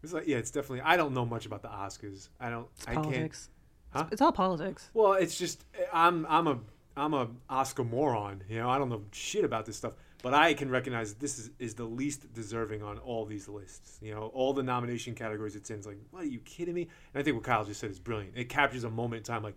[0.05, 0.83] It's like, yeah, it's definitely.
[0.83, 2.29] I don't know much about the Oscars.
[2.38, 2.69] I don't.
[2.77, 3.07] It's I can't.
[3.07, 3.51] politics.
[3.91, 4.03] Huh?
[4.05, 4.88] It's, it's all politics.
[4.95, 6.61] Well, it's just I'm I'm a
[6.97, 8.45] I'm a Oscar moron.
[8.49, 11.39] You know, I don't know shit about this stuff, but I can recognize that this
[11.39, 13.99] is, is the least deserving on all these lists.
[14.03, 15.77] You know, all the nomination categories it's in.
[15.77, 16.89] It's like, what are you kidding me?
[17.14, 18.33] And I think what Kyle just said is brilliant.
[18.37, 19.57] It captures a moment in time, like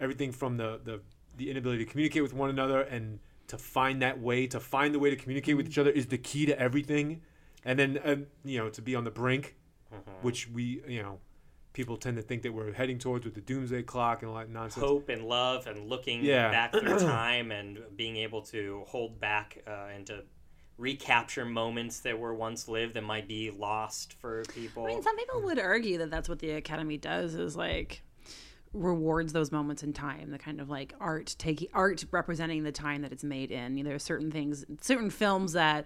[0.00, 1.00] everything from the the
[1.36, 3.18] the inability to communicate with one another and
[3.48, 6.18] to find that way to find the way to communicate with each other is the
[6.18, 7.20] key to everything.
[7.64, 9.56] And then uh, you know to be on the brink,
[10.22, 11.18] which we you know
[11.72, 14.50] people tend to think that we're heading towards with the doomsday clock and all that
[14.50, 14.84] nonsense.
[14.84, 16.50] Hope and love and looking Yeah.
[16.50, 20.24] back through time and being able to hold back uh, and to
[20.78, 24.84] recapture moments that were once lived that might be lost for people.
[24.84, 28.02] I mean, some people would argue that that's what the Academy does is like
[28.72, 33.02] rewards those moments in time the kind of like art taking art representing the time
[33.02, 35.84] that it's made in you know, there are certain things certain films that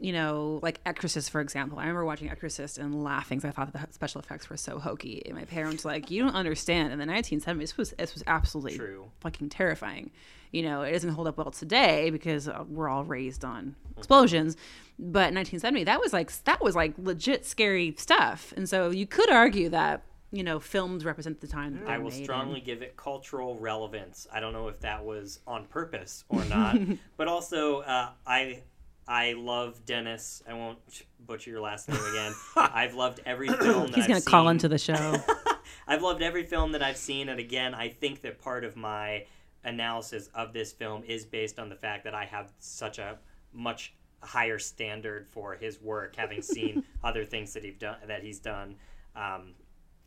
[0.00, 1.78] you know like exorcist for example.
[1.78, 5.22] I remember watching exorcist and laughing because i thought the special effects were so hokey.
[5.26, 6.92] And my parents were like you don't understand.
[6.92, 9.10] In the 1970s this was this was absolutely True.
[9.20, 10.10] fucking terrifying.
[10.52, 14.56] You know it doesn't hold up well today because uh, we're all raised on explosions.
[14.98, 18.52] But 1970 that was like that was like legit scary stuff.
[18.56, 22.10] And so you could argue that you know films represent the time that I will
[22.10, 24.26] strongly give it cultural relevance.
[24.32, 26.78] I don't know if that was on purpose or not,
[27.16, 28.62] but also uh, I
[29.10, 30.40] I love Dennis.
[30.48, 30.78] I won't
[31.26, 32.32] butcher your last name again.
[32.56, 33.88] I've loved every film.
[33.88, 34.52] That he's I've gonna call seen.
[34.52, 35.16] into the show
[35.88, 39.26] I've loved every film that I've seen, and again, I think that part of my
[39.64, 43.18] analysis of this film is based on the fact that I have such a
[43.52, 43.92] much
[44.22, 47.96] higher standard for his work, having seen other things that he's done.
[48.06, 48.76] That he's done,
[49.16, 49.54] um,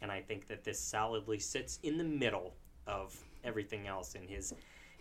[0.01, 2.53] and I think that this solidly sits in the middle
[2.87, 4.53] of everything else in his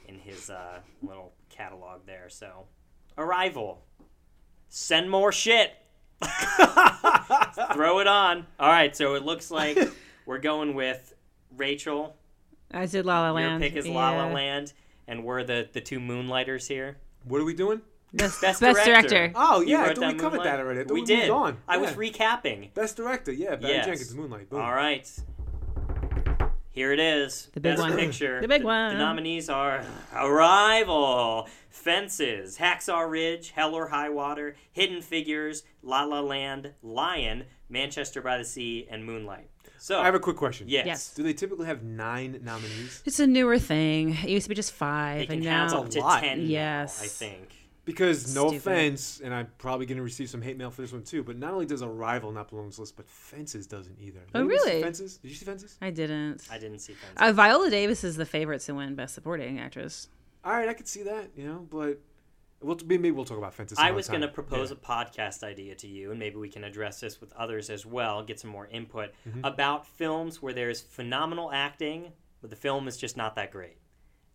[0.09, 2.29] in his uh, little catalog there.
[2.29, 2.67] So,
[3.17, 3.85] Arrival,
[4.75, 5.71] send more shit.
[7.75, 8.47] Throw it on.
[8.59, 9.79] All right, so it looks like
[10.27, 11.15] we're going with
[11.57, 12.17] Rachel.
[12.73, 14.73] i said la la Your land pick is La La Land,
[15.07, 16.97] and we're the the two moonlighters here.
[17.25, 17.83] What are we doing?
[18.15, 19.09] best, Best best, director.
[19.09, 20.45] director, Oh yeah, I wrote thought we covered Moonlight?
[20.57, 20.83] that already.
[20.93, 21.19] We we, did.
[21.21, 21.57] moved on.
[21.69, 22.73] I was recapping.
[22.75, 23.87] Best director, yeah, Barry Yes.
[23.87, 24.49] Jenkins, Moonlight.
[24.51, 24.61] Boom.
[24.61, 25.11] All right.
[26.73, 27.49] Here it is.
[27.53, 27.97] The big Best one.
[27.99, 28.41] picture.
[28.41, 28.95] The big one.
[28.95, 28.99] The one.
[29.09, 36.73] nominees are Arrival, Fences, Hacksaw Ridge, Hell or High Water, Hidden Figures, La La Land,
[36.83, 39.49] Lion, Manchester by the Sea, and Moonlight.
[39.79, 40.69] So, I have a quick question.
[40.69, 40.87] yes.
[40.87, 41.15] Yes.
[41.15, 43.03] Do they typically have nine nominees?
[43.05, 44.11] It's a newer thing.
[44.23, 46.21] It used to be just They five, can and have now up to lot.
[46.23, 47.03] 10 now, Yes.
[47.03, 47.49] I think.
[47.85, 48.59] Because no Stupid.
[48.59, 51.25] offense, and I'm probably going to receive some hate mail for this one too.
[51.25, 54.21] But not only does Arrival not belong on this list, but Fences doesn't either.
[54.21, 54.83] Did Oh, anybody see really?
[54.83, 55.17] Fences?
[55.17, 55.77] Did you see Fences?
[55.83, 56.47] I didn't.
[56.51, 57.17] I didn't see Fences.
[57.21, 60.09] Uh, Viola Davis is the favorite to win Best Supporting Actress.
[60.45, 61.99] All right, I could see that, you know, but
[62.61, 63.79] we'll maybe we'll talk about Fences.
[63.79, 64.77] I other was going to propose Yeah.
[64.81, 68.23] a podcast idea to you, and maybe we can address this with others as well,
[68.23, 69.45] get some more input Mm-hmm.
[69.45, 73.77] about films where there's phenomenal acting, but the film is just not that great.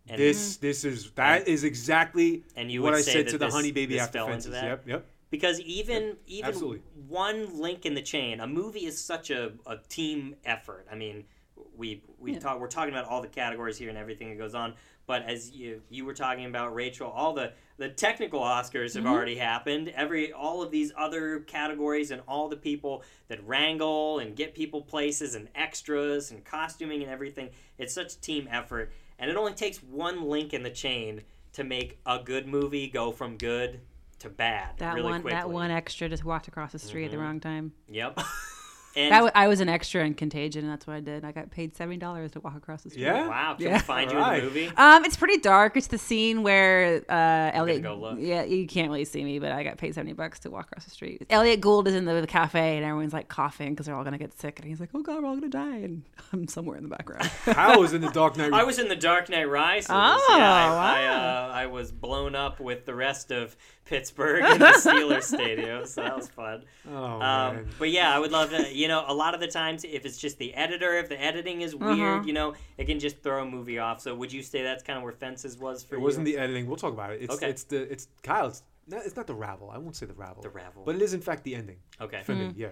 [0.10, 3.54] And This this is that is exactly And you what I said to the this-
[3.54, 4.52] Honey Baby this after fell into Fences.
[4.52, 4.64] that?
[4.66, 5.06] Yep, yep.
[5.30, 6.82] because even even absolutely.
[7.08, 10.88] one link in the chain, a movie is such a, a team effort.
[10.92, 11.26] I mean,
[11.76, 12.40] we we Yeah.
[12.40, 15.52] talk we're talking about all the categories here and everything that goes on, but as
[15.52, 19.08] you you were talking about Rachel, all the the technical Oscars have mm-hmm.
[19.14, 19.90] already happened.
[19.90, 24.82] Every all of these other categories and all the people that wrangle and get people
[24.82, 27.50] places and extras and costuming and everything.
[27.78, 31.22] It's such a team effort, and it only takes one link in the chain
[31.54, 33.80] to make a good movie go from good
[34.20, 35.40] to bad That really one, quickly.
[35.40, 37.26] that one extra just walked across the street at the mm-hmm.
[37.26, 37.74] wrong time.
[37.90, 38.20] Yep.
[38.98, 40.64] And That w- I was an extra in Contagion.
[40.64, 41.24] and That's what I did.
[41.24, 43.04] I got paid seventy dollars to walk across the street.
[43.04, 43.28] Yeah?
[43.28, 43.78] wow, can we Yeah.
[43.78, 44.40] find you Alright.
[44.44, 44.72] in the movie?
[44.76, 45.78] Um, it's pretty dark.
[45.78, 47.84] It's the scene where uh, Elliot.
[47.84, 48.18] go look.
[48.20, 50.86] Yeah, you can't really see me, but I got paid seventy bucks to walk across
[50.86, 51.26] the street.
[51.30, 54.18] Elliot Gould is in the, the cafe, and everyone's like coughing because they're all gonna
[54.18, 56.84] get sick, and he's like, "Oh God, we're all gonna die," and I'm somewhere in
[56.84, 57.30] the background.
[57.46, 58.52] Kyle was in the Dark Knight.
[58.54, 59.90] I was in the Dark Knight Rises.
[59.92, 61.50] Oh, yeah, I, I, wow.
[61.50, 63.56] uh, I was blown up with the rest of
[63.88, 66.64] Pittsburgh in the Steelers stadium, so that was fun.
[66.90, 67.68] oh Um, man.
[67.80, 68.74] but yeah, I would love to.
[68.74, 71.62] You know, a lot of the times, if it's just the editor, if the editing
[71.62, 72.24] is weird, Uh-huh.
[72.26, 74.02] you know, it can just throw a movie off.
[74.02, 76.04] So, would you say that's kind of where Fences was for It you?
[76.04, 76.68] wasn't the editing.
[76.68, 77.22] We'll talk about it.
[77.22, 77.50] It's Okay.
[77.50, 78.48] it's the it's Kyle.
[78.48, 79.70] It's not, it's not the ravel.
[79.70, 80.42] I won't say the ravel.
[80.44, 80.84] The ravel.
[80.86, 82.22] But it is in fact the ending okay.
[82.24, 82.54] for me.
[82.56, 82.70] Yeah.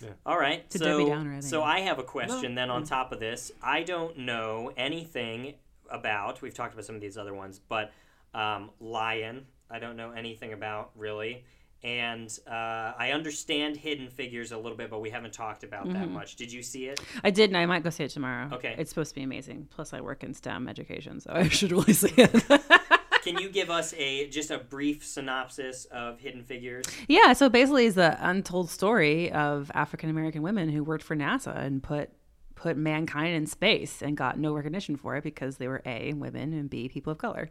[0.00, 0.10] Yeah.
[0.26, 0.64] All right.
[0.66, 2.60] It's so, Debbie Downer, I so I have a question No.
[2.62, 3.52] then on top of this.
[3.62, 5.54] I don't know anything
[5.88, 6.42] about.
[6.42, 7.92] We've talked about some of these other ones, but
[8.34, 9.46] um, Lion.
[9.70, 11.44] I don't know anything about really.
[11.82, 16.04] And uh, I understand Hidden Figures a little bit, but we haven't talked about that
[16.04, 16.14] Mm-hmm.
[16.14, 16.36] much.
[16.36, 16.98] Did you see it?
[17.22, 18.48] I did, and I might go see it tomorrow.
[18.54, 18.74] Okay.
[18.78, 19.68] it's supposed to be amazing.
[19.70, 22.42] Plus, I work in STEM education, so I should really see it.
[23.22, 26.86] Can you give us a just a brief synopsis of Hidden Figures?
[27.08, 31.54] yeah, so basically, it's the untold story of African American women who worked for NASA
[31.56, 32.10] and put
[32.54, 36.52] put mankind in space and got no recognition for it because they were a women
[36.54, 37.50] and b people of color.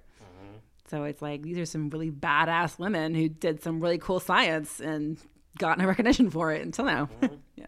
[0.93, 4.79] So it's like these are some really badass women who did some really cool science
[4.79, 5.17] and
[5.57, 7.09] got no recognition for it until now.
[7.55, 7.65] yeah.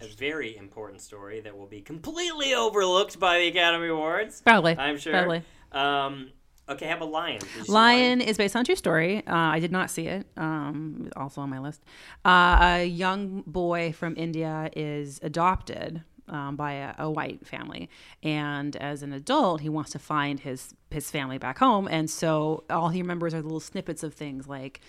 [0.00, 4.42] A very important story that will be completely overlooked by the Academy Awards.
[4.42, 4.78] Probably.
[4.78, 5.12] I'm sure.
[5.12, 5.42] Probably.
[5.72, 6.30] Um,
[6.68, 7.40] okay, how about Lion?
[7.40, 9.26] Did you see Lion is based on a true story.
[9.26, 10.24] Uh, I did not see it.
[10.36, 11.82] Um, also on my list.
[12.24, 17.88] Uh, a young boy from India is adopted um, by a, a white family,
[18.22, 21.88] and as an adult, he wants to find his his family back home.
[21.88, 24.80] And so all he remembers are little snippets of things like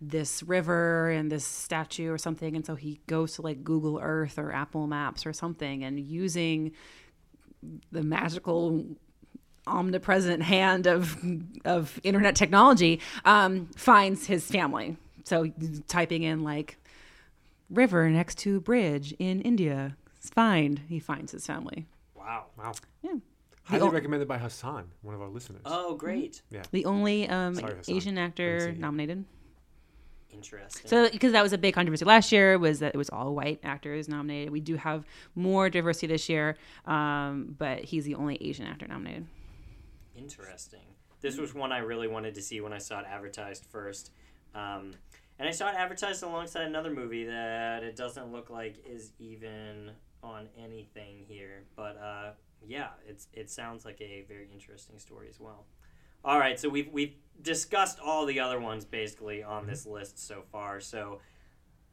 [0.00, 4.38] this river and this statue or something, and so he goes to like Google Earth
[4.38, 6.72] or Apple Maps or something, and using
[7.90, 8.84] the magical
[9.66, 11.18] omnipresent hand of
[11.64, 14.96] of internet technology um, finds his family.
[15.24, 15.52] So
[15.88, 16.78] typing in like
[17.68, 21.86] river next to bridge in India, find he finds his family.
[22.14, 22.46] Wow.
[22.58, 22.72] Wow.
[23.02, 23.14] Yeah.
[23.64, 25.62] Highly o- recommended by Hassan, one of our listeners.
[25.64, 26.42] Oh, great.
[26.50, 26.62] yeah.
[26.70, 27.94] The only um, Sorry, Hassan.
[27.96, 28.72] Asian Didn't actor see you.
[28.78, 29.24] nominated.
[30.32, 30.88] Interesting.
[30.88, 33.60] So, because that was a big controversy last year, was that it was all white
[33.64, 34.50] actors nominated.
[34.50, 35.04] We do have
[35.34, 36.56] more diversity this year,
[36.86, 39.26] um, but he's the only Asian actor nominated.
[40.16, 40.80] Interesting.
[41.20, 44.12] This was one I really wanted to see when I saw it advertised first.
[44.54, 44.92] Um,
[45.38, 49.90] and I saw it advertised alongside another movie that it doesn't look like is even
[50.22, 51.64] on anything here.
[51.76, 52.30] But uh,
[52.66, 55.66] yeah, it's it sounds like a very interesting story as well.
[56.24, 60.42] All right, so we've we've discussed all the other ones basically on this list so
[60.50, 60.80] far.
[60.80, 61.20] So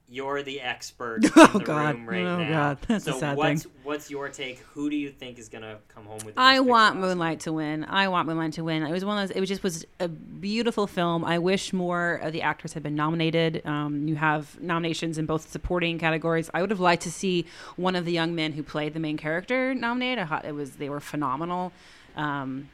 [0.07, 1.95] you're the expert in Oh, the God.
[1.95, 2.49] room right Oh, now.
[2.49, 2.77] God.
[2.87, 3.71] That's a so sad what's thing.
[3.83, 4.59] what's your take?
[4.73, 6.35] Who do you think is gonna come home with?
[6.37, 7.83] I want Moonlight to win.
[7.85, 8.83] I want Moonlight to win.
[8.83, 9.35] It was one of those.
[9.35, 11.25] It was just was a beautiful film.
[11.25, 13.65] I wish more of the actors had been nominated.
[13.65, 16.49] Um, you have nominations in both supporting categories.
[16.53, 17.45] I would have liked to see
[17.75, 20.27] one of the young men who played the main character nominated.
[20.43, 21.71] It was they were phenomenal.
[22.15, 22.69] Um,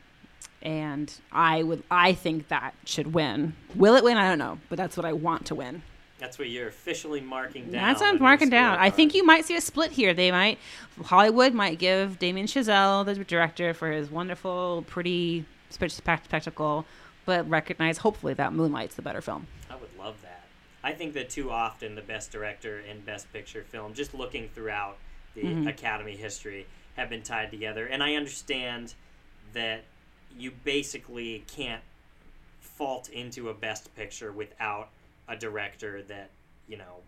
[0.61, 1.83] and I would.
[1.89, 3.55] I think that should win.
[3.75, 4.17] Will it win?
[4.17, 5.81] I don't know, but that's what I want to win.
[6.21, 7.87] That's what you're officially marking down.
[7.87, 8.77] That's what I'm marking down.
[8.77, 10.13] I think you might see a split here.
[10.13, 10.59] They might,
[11.03, 16.85] Hollywood might give Damien Chazelle, the director, for his wonderful, pretty spe- spectacle,
[17.25, 19.47] but recognize hopefully that Moonlight's the better film.
[19.67, 20.43] I would love that.
[20.83, 24.97] I think that too often the best director and best picture film, just looking throughout
[25.33, 25.67] the Mm-hmm.
[25.69, 26.67] Academy history,
[26.97, 27.87] have been tied together.
[27.87, 28.93] And I understand
[29.53, 29.85] that
[30.37, 31.81] you basically can't
[32.59, 34.89] fault into a best picture without
[35.31, 36.31] a director that
[36.67, 37.01] you know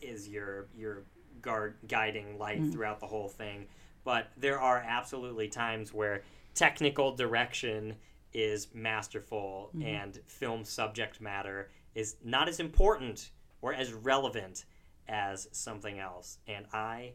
[0.00, 1.02] is your your
[1.40, 2.72] guard guiding light Mm.
[2.72, 3.66] throughout the whole thing.
[4.04, 6.22] But there are absolutely times where
[6.54, 7.96] technical direction
[8.32, 9.86] is masterful Mm-hmm.
[9.86, 13.30] and film subject matter is not as important
[13.60, 14.64] or as relevant
[15.08, 16.38] as something else.
[16.48, 17.12] And I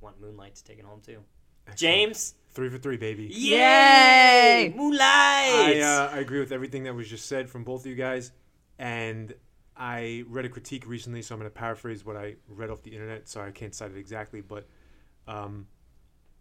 [0.00, 1.20] want Moonlight to take it home too.
[1.76, 3.24] James, Three for three, baby.
[3.30, 4.64] yay!
[4.68, 4.74] Yay!
[4.74, 5.02] Moonlight.
[5.02, 8.32] I, uh, I agree with everything that was just said from both of you guys.
[8.78, 9.34] And
[9.78, 12.90] I read a critique recently, so I'm going to paraphrase what I read off the
[12.90, 13.28] internet.
[13.28, 14.40] Sorry, I can't cite it exactly.
[14.40, 14.66] But,
[15.26, 15.66] um,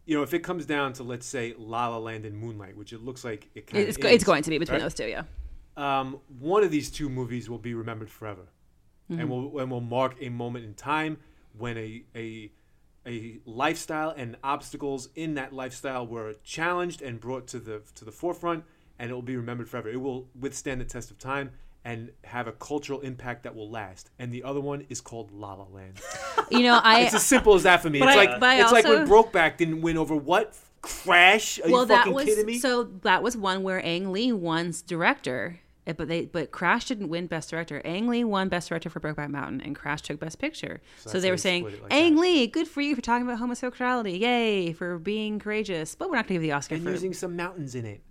[0.06, 2.94] you know, if it comes down to, let's say, La La Land and Moonlight, which
[2.94, 4.82] it looks like it kind It's, of go- it's going to be between right?
[4.84, 5.24] those two, yeah.
[5.76, 8.48] um, one of these two movies will be remembered forever,
[9.10, 9.22] Mm-hmm.
[9.22, 11.18] and will and will mark a moment in time
[11.58, 12.52] when a a
[13.06, 18.12] a lifestyle and obstacles in that lifestyle were challenged and brought to the to the
[18.12, 18.66] forefront,
[19.00, 19.88] and it will be remembered forever.
[19.88, 21.52] It will withstand the test of time
[21.86, 24.10] and have a cultural impact that will last.
[24.20, 26.00] And the other one is called La La Land.
[26.50, 27.02] You know, I.
[27.02, 28.00] It's as simple as that for me.
[28.00, 31.60] It's I- like I it's like when Brokeback didn't win over what Crash.
[31.60, 32.60] Are well, you that fucking was kidding me?
[32.60, 32.84] so.
[33.02, 37.28] That was one where Ang Lee won director, eh, but they but Crash didn't win
[37.28, 37.82] Best Director.
[37.84, 40.80] Ang Lee won Best Director for Brokeback Mountain, and Crash took Best Picture.
[41.00, 42.22] So, that's they were saying, like Ang that.
[42.22, 46.28] Lee, good for you for talking about homosexuality, yay for being courageous, but we're not
[46.28, 46.92] going to give the Oscar and for.
[46.92, 48.02] using some mountains in it.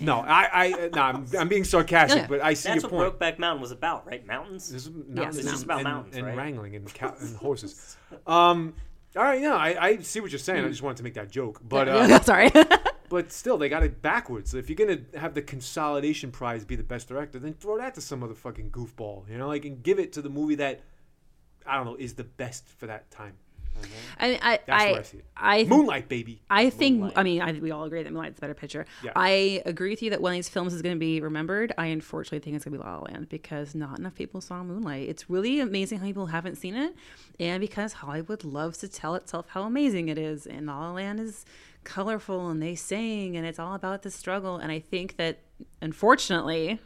[0.00, 2.26] No, I, I, uh, no, I'm, I'm being sarcastic, Yeah.
[2.28, 3.18] but I see That's your what point.
[3.18, 4.26] Brokeback Mountain was about, right?
[4.26, 4.70] Mountains.
[4.70, 6.36] This is Yes, mountains it's just about and, mountains, and right?
[6.36, 7.96] wrangling and, cow- and horses.
[8.26, 8.74] Um,
[9.16, 10.64] all right, yeah, I, I see what you're saying.
[10.64, 12.50] I just wanted to make that joke, but uh, Sorry.
[13.10, 14.54] but still, they got it backwards.
[14.54, 18.00] If you're gonna have the consolidation prize be the best director, then throw that to
[18.00, 20.80] some other fucking goofball, you know, like and give it to the movie that
[21.66, 23.34] I don't know is the best for that time.
[23.80, 23.88] Mm-hmm.
[24.18, 25.24] I, I, That's I, where I see it.
[25.36, 26.42] I, Moonlight, baby.
[26.50, 26.98] I think.
[26.98, 27.12] Moonlight.
[27.16, 28.84] I mean, I think we all agree that Moonlight's a better picture.
[29.02, 29.12] Yeah.
[29.16, 31.72] I agree with you that one of these films is going to be remembered.
[31.78, 34.62] I unfortunately think it's going to be La La Land because not enough people saw
[34.62, 35.08] Moonlight.
[35.08, 36.94] It's really amazing how people haven't seen it,
[37.38, 41.20] and because Hollywood loves to tell itself how amazing it is, and La La Land
[41.20, 41.46] is
[41.82, 44.56] colorful and they sing and it's all about the struggle.
[44.56, 45.38] And I think that
[45.80, 46.80] unfortunately.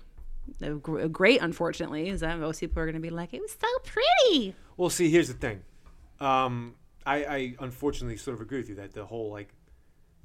[0.60, 3.66] A great, unfortunately, is that most people are going to be like, "It was so
[3.82, 5.62] pretty." Well, see, here's the thing.
[6.20, 6.74] Um,
[7.06, 9.48] I, I unfortunately sort of agree with you that the whole like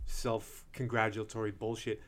[0.06, 2.02] self-congratulatory bullshit.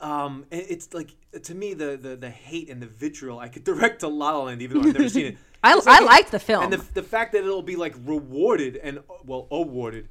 [0.00, 3.64] Um, it- it's like to me the, the the hate and the vitriol I could
[3.72, 5.38] direct to La La Land, even though I've never seen it.
[5.62, 6.64] I, It's I like liked the film.
[6.64, 10.08] and the, the fact that it'll be like rewarded and well awarded,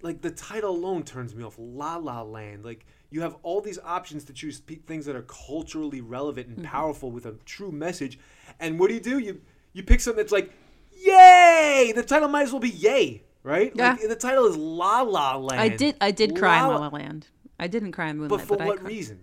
[0.00, 1.56] like the title alone turns me off.
[1.58, 5.22] La La Land, like you have all these options to choose pe- things that are
[5.22, 6.60] culturally relevant Mm-hmm.
[6.60, 8.18] and powerful with a true message,
[8.60, 9.18] and what do you do?
[9.18, 9.40] You
[9.72, 10.52] you pick something that's like,
[11.04, 11.92] yay!
[11.94, 13.72] The title might as well be yay, right?
[13.74, 13.90] Yeah.
[13.92, 15.60] Like, the title is La La Land.
[15.60, 15.96] I did.
[16.00, 17.28] I did cry in La La La Land.
[17.58, 19.20] I didn't cry in Moonlight, But for I what cri- reason?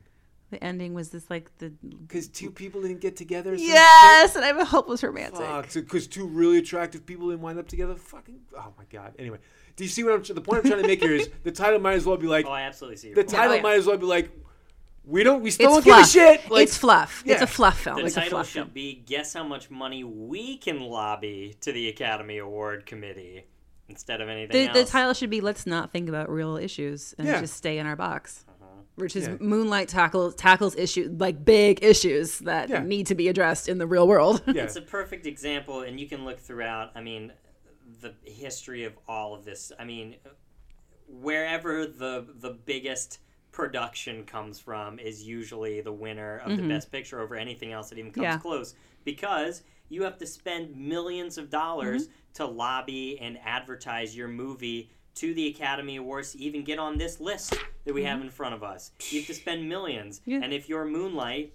[0.49, 3.55] The ending was this like the Because two people didn't get together.
[3.55, 5.39] yes, and I'm a hopeless romantic.
[5.39, 7.95] Fuck, because two really attractive people didn't wind up together.
[7.95, 9.13] Fucking, oh my god.
[9.17, 9.39] Anyway,
[9.75, 10.21] do you see what I'm?
[10.21, 12.45] The point I'm trying to make here is the title might as well be like
[12.45, 13.29] Oh, I absolutely see your the point.
[13.35, 13.61] title oh, yeah.
[13.63, 14.29] might as well be like
[15.05, 16.13] we don't we still It's don't fluff.
[16.13, 16.51] give a shit.
[16.51, 17.23] Like, it's fluff.
[17.25, 17.97] It's a fluff film.
[17.97, 18.69] The it's a title fluff should film.
[18.73, 23.45] be Guess How Much Money We Can Lobby to the Academy Award Committee
[23.89, 24.77] instead of anything The, else.
[24.77, 27.41] the title should be "Let's not think about real issues and Yeah.
[27.41, 28.65] just stay in our box," Uh-huh.
[28.95, 29.35] which is Yeah.
[29.41, 32.81] Moonlight tackles tackles issues like big issues that Yeah.
[32.83, 34.41] need to be addressed in the real world.
[34.47, 34.63] Yeah.
[34.63, 36.91] It's a perfect example, and you can look throughout.
[36.95, 37.33] I mean,
[38.01, 39.71] the history of all of this.
[39.77, 40.15] I mean,
[41.07, 43.19] wherever the the biggest
[43.53, 46.69] production comes from is usually the winner of the mm-hmm.
[46.69, 48.37] best picture over anything else that even comes Yeah.
[48.39, 48.75] close
[49.05, 52.33] because you have to spend millions of dollars mm-hmm.
[52.33, 57.19] to lobby and advertise your movie to the Academy Awards to even get on this
[57.19, 58.25] list that we have mm-hmm.
[58.25, 58.91] in front of us.
[59.11, 60.39] You have to spend millions, Yeah.
[60.41, 61.53] and if you're Moonlight,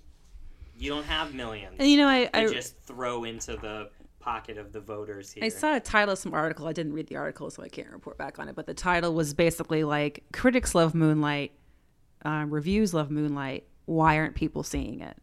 [0.78, 3.90] you don't have millions and you know, I I, just throw into the
[4.20, 5.42] pocket of the voters here.
[5.42, 6.68] I saw a title of some article.
[6.68, 8.55] I didn't read the article, so I can't report back on it.
[8.55, 11.53] But the title was basically like critics love Moonlight,
[12.24, 13.64] uh, reviews love Moonlight.
[13.86, 15.16] Why aren't people seeing it?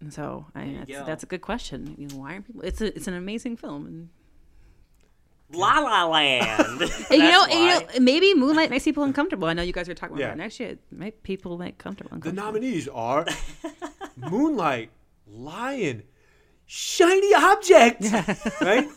[0.00, 1.94] And so I mean, that's, that's a good question.
[1.98, 2.62] You know, why aren't people?
[2.62, 4.08] It's a, it's an amazing film, and
[5.52, 6.80] La La Land.
[7.10, 9.48] You know, you know, maybe Moonlight makes people uncomfortable.
[9.48, 10.28] I know you guys are talking about Yeah.
[10.28, 10.78] that next year.
[10.90, 12.18] Make people make comfortable.
[12.18, 13.26] The nominees are
[14.16, 14.90] Moonlight,
[15.26, 16.04] Lion,
[16.66, 18.02] Shiny Object.
[18.60, 18.88] right?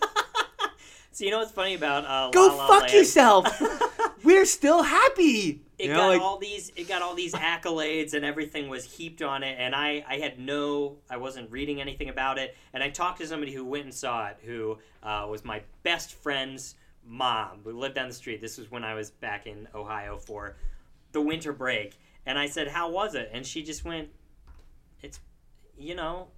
[1.13, 2.93] So you know what's funny about uh, Go La La fuck Land?
[2.93, 3.61] yourself.
[4.23, 5.61] We're still happy.
[5.77, 6.71] It You know, got like- all these.
[6.75, 9.55] It got all these accolades, and everything was heaped on it.
[9.59, 10.97] And I, I had no.
[11.09, 12.55] I wasn't reading anything about it.
[12.73, 16.13] And I talked to somebody who went and saw it, who uh, was my best
[16.15, 17.59] friend's mom.
[17.63, 18.41] We lived down the street.
[18.41, 20.55] This was when I was back in Ohio for
[21.11, 21.95] the winter break.
[22.25, 24.09] And I said, "How was it?" And she just went,
[25.03, 25.19] "It's,
[25.77, 26.29] you know,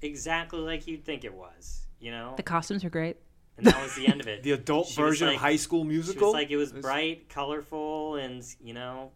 [0.00, 3.16] exactly like you'd think it was." You know, The costumes are great.
[3.58, 4.42] And that was the end of it.
[4.44, 6.28] the adult She version like- of High School She Musical.
[6.28, 9.10] was like, it was bright, colorful, and you know,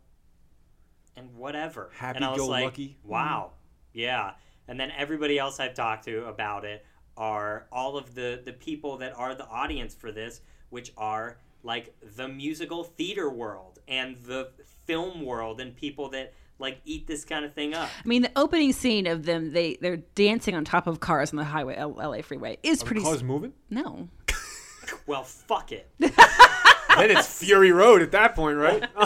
[1.16, 1.90] and whatever.
[1.94, 2.98] Happy and I was go like, lucky.
[3.04, 3.52] Wow,
[3.92, 4.32] yeah.
[4.68, 6.84] And then everybody else I've talked to about it
[7.16, 10.40] are all of the the people that are the audience for this,
[10.70, 14.50] which are like the musical theater world and the
[14.86, 17.88] film world, and people that like eat this kind of thing up.
[18.04, 21.36] I mean, the opening scene of them they they're dancing on top of cars on
[21.36, 23.02] the highway L- LA freeway is Are the pretty.
[23.02, 23.52] cars s- moving?
[23.68, 24.08] no,
[25.06, 25.88] Well, fuck it.
[25.98, 26.10] then
[27.10, 28.84] it's Fury Road at that point, right?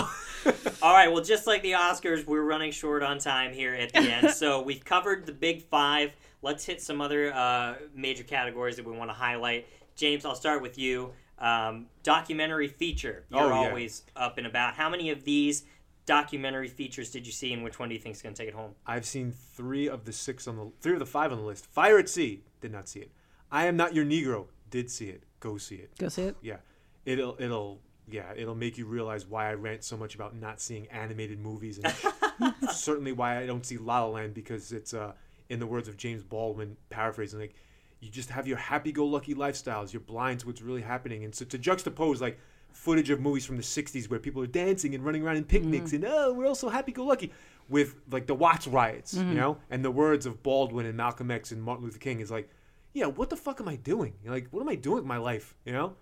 [0.83, 3.99] All right, well, just like the Oscars, we're running short on time here at the
[4.01, 4.31] end.
[4.31, 6.13] so we've covered the big five.
[6.43, 9.67] Let's hit some other uh, major categories that we want to highlight.
[9.97, 11.13] James, I'll start with you.
[11.39, 13.25] Um, documentary feature.
[13.31, 13.69] You're Oh, yeah.
[13.69, 14.75] always up and about.
[14.75, 15.65] How many of these
[16.07, 18.49] documentary features did you see, and which one do you think is going to take
[18.49, 18.73] it home?
[18.87, 21.67] I've seen three of the six on the three of the five on the list.
[21.67, 23.11] Fire at Sea did not see it.
[23.51, 25.25] I am not your Negro did see it.
[25.41, 25.91] Go see it.
[25.99, 26.37] go see it.
[26.43, 26.57] Yeah,
[27.05, 30.87] it'll it'll yeah it'll make you realize why I rant so much about not seeing
[30.89, 31.79] animated movies.
[31.79, 35.13] And certainly why I don't see La La Land because it's uh
[35.49, 37.55] in the words of James Baldwin paraphrasing like
[38.01, 39.93] you just have your happy-go-lucky lifestyles.
[39.93, 41.25] You're blind to what's really happening.
[41.25, 42.39] And so to juxtapose like
[42.73, 45.95] footage of movies from the 60s where people are dancing and running around in picnics
[45.95, 47.33] and oh we're all so happy-go-lucky
[47.71, 49.57] with like the Watts riots you know?
[49.71, 52.51] And the words of Baldwin and Malcolm X and Martin Luther King is like
[52.97, 55.19] yeah what the fuck am I doing You're like what am I doing with my
[55.19, 55.95] life you know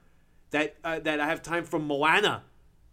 [0.55, 2.43] that uh, that I have time for Moana,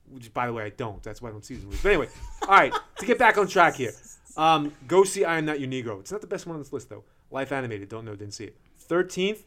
[0.09, 1.01] which by the way I don't.
[1.03, 1.79] That's why I don't see these movies.
[1.83, 2.07] But anyway,
[2.41, 2.73] all right.
[2.97, 3.91] To get back on track here,
[4.35, 5.99] um, go see I Am Not Your Negro.
[5.99, 7.03] It's not the best one on this list though.
[7.29, 7.87] Life animated.
[7.87, 8.15] Don't know.
[8.15, 8.57] Didn't see it.
[8.79, 9.43] Thirteenth.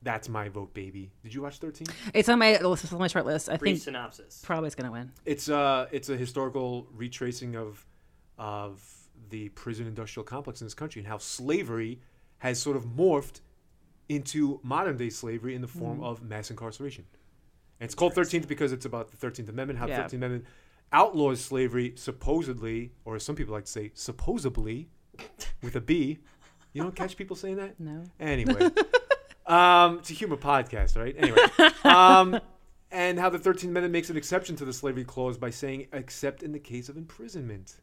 [0.00, 1.10] That's my vote, baby.
[1.24, 1.88] Did you watch Thirteen?
[2.14, 2.84] It's on my list.
[2.84, 3.48] It's on my short list.
[3.48, 4.40] I Brief think synopsis.
[4.44, 5.10] probably it's gonna win.
[5.24, 7.84] It's uh it's a historical retracing of
[8.38, 8.80] of
[9.30, 12.00] the prison industrial complex in this country and how slavery
[12.42, 13.40] has sort of morphed
[14.08, 16.04] into modern day slavery in the form Mm.
[16.04, 17.04] of mass incarceration.
[17.80, 19.96] And it's called 13th because it's about the 13th Amendment, how Yeah.
[19.96, 20.44] the 13th Amendment
[20.92, 24.88] outlaws slavery supposedly, or as some people like to say, supposedly,
[25.62, 26.18] with a B.
[26.72, 27.78] You don't catch people saying that?
[27.78, 28.04] No.
[28.18, 28.70] Anyway,
[29.46, 31.14] um, it's a humor podcast, right?
[31.16, 31.38] Anyway,
[31.84, 32.40] um,
[32.90, 36.42] and how the 13th Amendment makes an exception to the slavery clause by saying, except
[36.42, 37.76] in the case of imprisonment,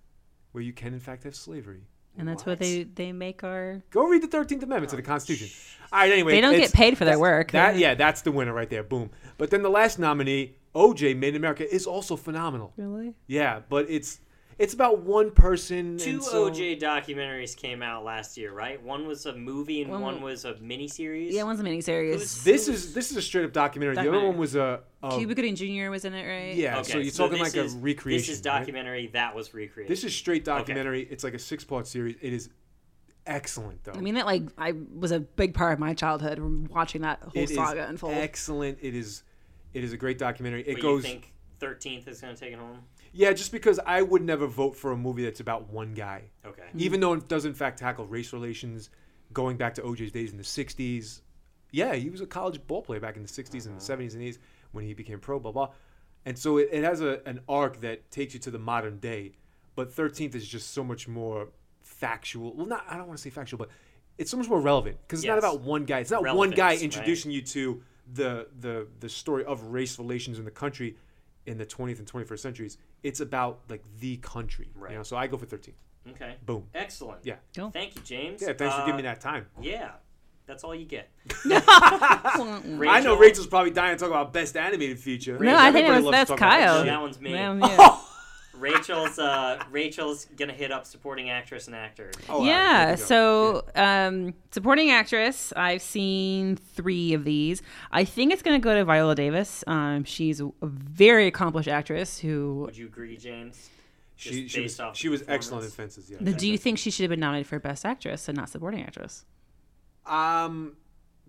[0.51, 1.88] where you can in fact have slavery.
[2.20, 2.59] And that's what What?
[2.59, 3.82] they they make our.
[3.91, 5.49] Go read the 13th Amendment to the oh, Constitution.
[5.91, 6.34] All right, anyway.
[6.34, 7.51] They don't get paid for their work.
[7.51, 8.84] That yeah, that's the winner right there.
[8.84, 9.09] Boom.
[9.38, 12.74] But then the last nominee, OJ, Made in America, is also phenomenal.
[12.78, 13.15] Really?
[13.26, 14.20] Yeah, but it's
[14.60, 15.97] it's about one person.
[15.97, 18.82] Two and so- OJ documentaries came out last year, right?
[18.84, 21.32] One was a movie and One- one was a miniseries.
[21.32, 22.14] Yeah, one's a miniseries.
[22.14, 23.95] Who's- This is this is a straight up documentary.
[23.95, 25.89] The other one was a, a Cuba Gooding Jr.
[25.89, 26.55] was in it, right?
[26.55, 26.80] yeah.
[26.80, 28.20] Okay, so you're talking this like is- a recreation.
[28.22, 28.60] This is right?
[28.60, 29.89] documentary that was recreated.
[29.91, 31.07] This is straight documentary.
[31.10, 32.16] It's like a six part series.
[32.22, 32.49] It is
[33.26, 33.93] excellent though.
[33.93, 36.39] I mean, that like I was a big part of my childhood
[36.70, 38.14] watching that whole It is saga unfold.
[38.16, 38.80] excellent.
[38.82, 39.24] It is
[39.74, 40.62] it is a great documentary.
[40.68, 42.80] It But goes You think Thirteenth is going to take it home?
[43.14, 46.24] Yeah, just because I would never vote for a movie that's about one guy.
[46.45, 46.62] Okay.
[46.62, 46.80] Mm-hmm.
[46.80, 48.89] even though it does in fact tackle race relations,
[49.34, 51.22] going back to OJ's days in the '60s.
[51.72, 54.01] Yeah, he was a college ball player back in the '60s and the uh-huh.
[54.01, 54.38] '70s and '80s
[54.72, 55.39] when he became pro.
[55.39, 55.70] Blah blah,
[56.26, 59.34] and so it, it has a, an arc that takes you to the modern day.
[59.76, 61.49] But Thirteenth is just so much more
[61.82, 62.53] factual.
[62.53, 63.70] Well, not I don't want to say factual, but
[64.18, 65.99] it's so much more relevant because it's not about one guy.
[65.99, 67.82] It's not one guy Relevance, introducing you to
[68.14, 70.97] the the the story of race relations in the country
[71.45, 72.77] in the 20th and 21st centuries.
[73.03, 74.69] It's about like the country.
[74.75, 74.91] Right.
[74.91, 75.73] You know, so I go for 13.
[76.11, 76.35] Okay.
[76.45, 76.65] Boom.
[76.73, 77.25] Excellent.
[77.25, 77.35] Yeah.
[77.55, 77.71] Cool.
[77.71, 78.41] Thank you, James.
[78.41, 79.47] Yeah, thanks for giving me Uh, that time.
[79.61, 79.91] Yeah.
[80.45, 81.11] That's all you get.
[81.45, 85.37] I know Rachel's probably dying to talk about best animated feature.
[85.37, 86.83] No, I think it was, loves to that's talk about that Kyle.
[86.85, 87.31] That one's me.
[87.33, 87.99] Yeah, yeah.
[88.60, 92.12] Rachel's uh, Rachel's gonna hit up supporting actress and actor.
[92.28, 92.86] Oh, yeah.
[92.86, 93.03] there you go.
[93.03, 97.62] So, um, supporting actress, I've seen three of these.
[97.91, 99.64] I think it's going to go to Viola Davis.
[99.68, 102.64] Um, she's a, a very accomplished actress who.
[102.66, 103.70] Would you agree, James?
[104.16, 105.72] she, Just she based was, she was excellent in?
[105.72, 106.10] Fences.
[106.12, 106.18] Yeah.
[106.34, 109.24] Do you think she should have been nominated for Best Actress and not Supporting Actress?
[110.05, 110.76] Um,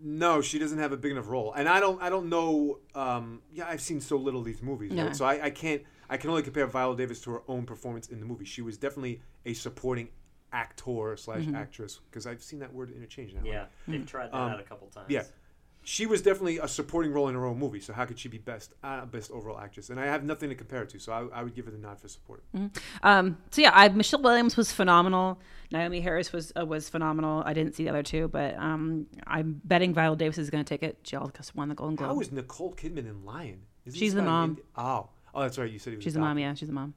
[0.03, 2.03] no, she doesn't have a big enough role, and I don't.
[2.03, 2.79] I don't know.
[2.95, 5.07] Um, yeah, I've seen so little of these movies, Yeah.
[5.07, 5.17] right?
[5.17, 5.83] so I, I can't.
[6.11, 8.45] I can only compare Viola Davis to her own performance in the movie.
[8.45, 10.09] She was definitely a supporting
[10.53, 11.55] actor slash Mm-hmm.
[11.55, 13.43] actress because I've seen that word interchange now.
[13.45, 15.07] Yeah, they've tried that Um, out a couple times.
[15.09, 15.23] yeah.
[15.83, 18.37] She was definitely a supporting role in her own movie, so how could she be
[18.37, 19.89] best uh, best overall actress?
[19.89, 21.79] And I have nothing to compare it to, so I, I would give her the
[21.79, 22.71] nod for supporting.
[23.03, 25.39] Um, so yeah, I, Michelle Williams was phenomenal.
[25.73, 27.43] Naomie Harris was uh, was phenomenal.
[27.47, 30.69] I didn't see the other two, but um, I'm betting Viola Davis is going to
[30.69, 30.99] take it.
[31.05, 32.11] She also won the Golden Globe.
[32.11, 33.63] How is Nicole Kidman in Lion?
[33.87, 34.51] Isn't She's the mom.
[34.51, 35.71] Indi- oh, oh, that's right.
[35.71, 36.39] You said he was She's a mom.
[36.39, 36.95] Yeah, she's a mom.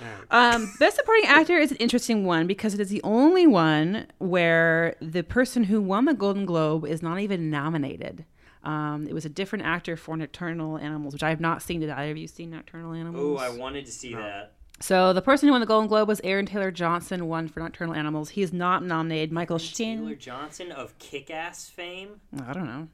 [0.00, 0.54] All right.
[0.54, 4.96] Um, Best Supporting Actor is an interesting one because it is the only one where
[5.00, 8.24] the person who won the Golden Globe is not even nominated.
[8.64, 11.80] Um, it was a different actor for Nocturnal Animals, which I have not seen.
[11.80, 13.40] Did either of you see Nocturnal Animals?
[13.40, 14.54] Oh, I wanted to see that.
[14.80, 17.94] So the person who won the Golden Globe was Aaron Taylor Johnson, won for Nocturnal
[17.94, 18.30] Animals.
[18.30, 19.30] He is not nominated.
[19.30, 20.18] Michael Taylor Sheen.
[20.18, 22.20] Johnson of Kick-Ass fame.
[22.44, 22.88] I don't know.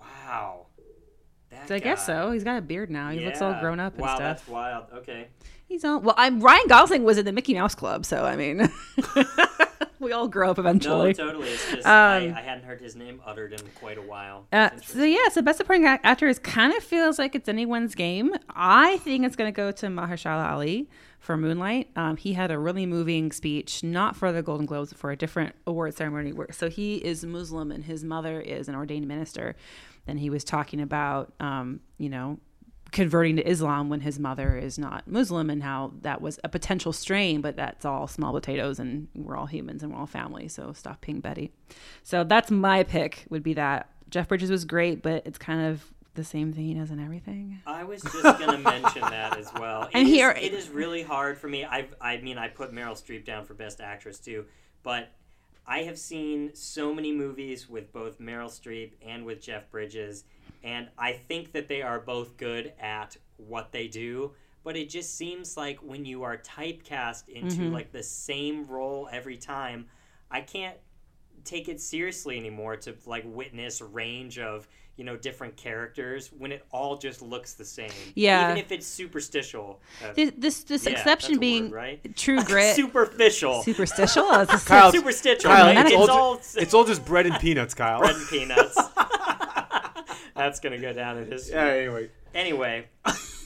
[0.00, 0.66] Wow.
[1.66, 2.30] That I guess so.
[2.30, 3.10] He's got a beard now.
[3.10, 4.38] He looks all grown up and wow, stuff.
[4.38, 4.84] that's wild.
[4.94, 5.28] Okay.
[5.68, 6.14] He's all well.
[6.16, 8.70] I'm Ryan Gosling was in the Mickey Mouse Club, so I mean,
[9.98, 11.14] we all grow up No, eventually.
[11.14, 11.48] totally.
[11.48, 14.46] It's just I, Um, I hadn't heard his name uttered in quite a while.
[14.52, 18.32] Uh, so yeah, so best supporting actor is kind of feels like it's anyone's game.
[18.50, 20.88] I think it's going to go to Mahershala Ali
[21.18, 21.90] for Moonlight.
[21.96, 25.16] Um, he had a really moving speech, not for the Golden Globes, but for a
[25.16, 26.32] different award ceremony.
[26.32, 29.56] Where, so he is Muslim and his mother is an ordained minister,
[30.06, 32.38] and he was talking about, um, you know.
[32.92, 36.92] Converting to Islam when his mother is not Muslim, and how that was a potential
[36.92, 40.46] strain, but that's all small potatoes, and we're all humans and we're all family.
[40.46, 41.52] So stop being Betty.
[42.04, 43.26] So that's my pick.
[43.28, 45.84] Would be that Jeff Bridges was great, but it's kind of
[46.14, 47.60] the same thing he does in everything.
[47.66, 49.82] I was just gonna mention that as well.
[49.82, 51.64] It And is- here- it is really hard for me.
[51.64, 54.44] I I mean I put Meryl Streep down for best actress too,
[54.84, 55.10] but
[55.66, 60.24] I have seen so many movies with both Meryl Streep and with Jeff Bridges,
[60.62, 64.32] and I think that they are both good at what they do.
[64.62, 67.72] But it just seems like when you are typecast into Mm-hmm.
[67.72, 69.86] like the same role every time,
[70.30, 70.76] I can't
[71.44, 76.64] take it seriously anymore to like witness range of you know different characters when it
[76.72, 78.46] all just looks the same Yeah.
[78.46, 82.16] even if it's superstitial uh, This this, this yeah, exception being word, right?
[82.16, 84.24] True Grit, superficial superstitial.
[84.26, 85.76] Oh, it's Kyle, superstitial Kyle, right?
[85.86, 87.98] it's, it's, all, all ju- it's all just bread and peanuts, Kyle.
[88.00, 88.76] bread and peanuts
[90.34, 91.64] that's gonna go down in history yeah.
[91.66, 92.86] Anyway, anyway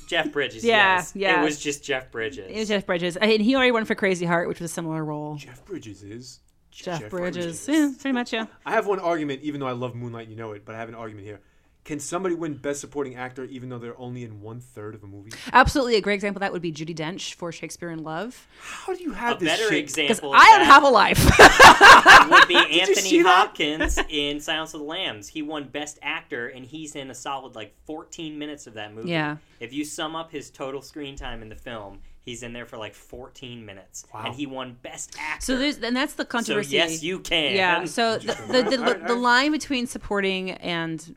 [0.09, 1.40] jeff bridges Yeah, yes yeah.
[1.40, 4.26] it was just jeff bridges it was Jeff Bridges, and he already won for Crazy
[4.26, 5.36] Heart, which was a similar role.
[5.36, 6.40] Jeff Bridges is
[6.83, 7.68] Jeff, Jeff Bridges, Bridges.
[7.68, 8.47] yeah, pretty much, yeah.
[8.64, 10.89] I have one argument, even though I love Moonlight, you know it, but I have
[10.89, 11.41] an argument here.
[11.85, 15.07] Can somebody win Best Supporting Actor even though they're only in one third of a
[15.07, 15.33] movie?
[15.53, 18.47] Absolutely, a great example of that would be Judi Dench for Shakespeare in Love.
[18.61, 19.87] How do you a have this better shit?
[19.87, 22.31] Because example I don't that have a life.
[22.31, 23.35] would be you Anthony see that?
[23.35, 25.28] Hopkins in Silence of the Lambs.
[25.28, 29.09] He won Best Actor, and he's in a solid like 14 minutes of that movie.
[29.09, 29.39] Yeah.
[29.59, 32.77] If you sum up his total screen time in the film, he's in there for
[32.77, 34.25] like 14 minutes, Wow.
[34.27, 35.45] and he won Best Actor.
[35.45, 36.71] so there's, and that's the controversy.
[36.71, 36.95] So controversy.
[36.95, 37.55] yes, you can.
[37.57, 37.85] Yeah.
[37.87, 41.14] So the the, the, Alright, alright, the line between supporting and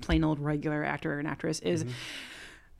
[0.00, 1.84] plain old regular actor and actress is.
[1.84, 1.92] Mm-hmm.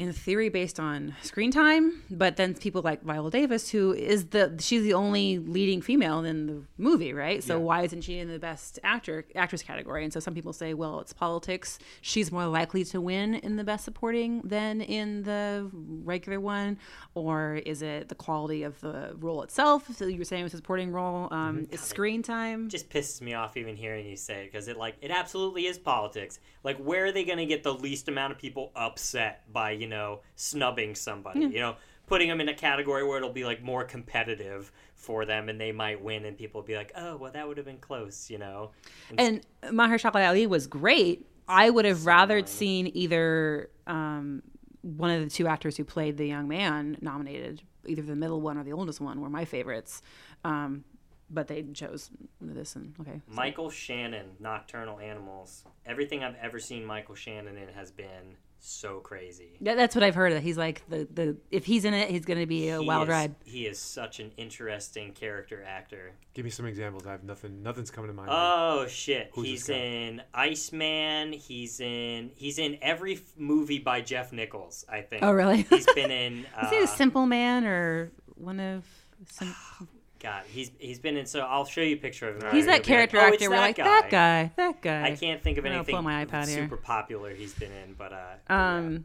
[0.01, 4.57] In theory based on screen time, but then people like Viola Davis, who is the
[4.59, 7.45] she's the only leading female in the movie, right?
[7.45, 7.65] So Yeah.
[7.65, 10.03] why isn't she in the best actor actress category?
[10.03, 11.79] And so some people say, well, it's politics.
[12.01, 16.79] She's more likely to win in the best supporting than in the regular one,
[17.15, 19.95] or is it the quality of the role itself?
[19.95, 22.71] So you were saying with supporting role, um, is screen time.
[22.71, 25.77] just pisses me off even hearing you say it because it like it absolutely is
[25.79, 26.41] politics.
[26.65, 29.90] Like, where are they going to get the least amount of people upset by you
[29.91, 31.41] know snubbing somebody?
[31.41, 31.77] You know,
[32.07, 35.73] putting them in a category where it'll be like more competitive for them and they
[35.73, 38.39] might win, and people will be like, oh, well, that would have been close, you
[38.39, 38.71] know.
[39.17, 41.27] And Mahershala Ali was great.
[41.49, 44.43] I would have rather seen either um,
[44.83, 48.59] one of the two actors who played the young man nominated, either the middle one
[48.59, 50.03] or the oldest one, were my favorites.
[50.45, 50.85] Um,
[51.31, 52.11] but they chose
[52.41, 53.21] this and okay.
[53.27, 55.65] so- Michael Shannon, Nocturnal Animals.
[55.87, 59.57] Everything I've ever seen Michael Shannon in has been so crazy.
[59.61, 60.33] Yeah, that's what I've heard.
[60.33, 62.87] That he's like the the if he's in it, he's going to be a He
[62.87, 63.35] wild is- ride.
[63.45, 66.13] He is such an interesting character actor.
[66.35, 67.07] Give me some examples.
[67.07, 67.63] I have nothing.
[67.63, 68.31] Nothing's coming to mind.
[68.33, 69.31] Oh shit!
[69.35, 69.83] Who's he's this guy?
[69.83, 71.33] in Iceman.
[71.33, 74.85] He's in he's in every f- movie by Jeff Nichols.
[74.89, 75.23] I think.
[75.23, 75.63] Oh, really?
[75.63, 76.47] He's been in.
[76.57, 78.85] Uh, Is he a simple man or one of?
[79.29, 79.55] Sim-
[80.21, 81.27] God, he's he's been in.
[81.27, 82.51] So I'll show you a picture of him.
[82.53, 83.51] he's You'll that be like, character "Oh, actor.
[83.51, 85.05] We're that like that guy, that guy.
[85.07, 86.63] I can't think of I'm anything pull my iPad here.
[86.63, 88.53] super popular he's been in, but uh.
[88.53, 89.05] Um,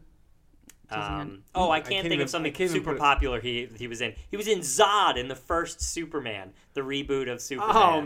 [0.88, 3.68] Um, oh, I can't, can't think even- of something I can't even super popular he
[3.76, 4.14] he was in.
[4.30, 8.02] He was in Zod in the first Superman, the reboot of Superman, Oh,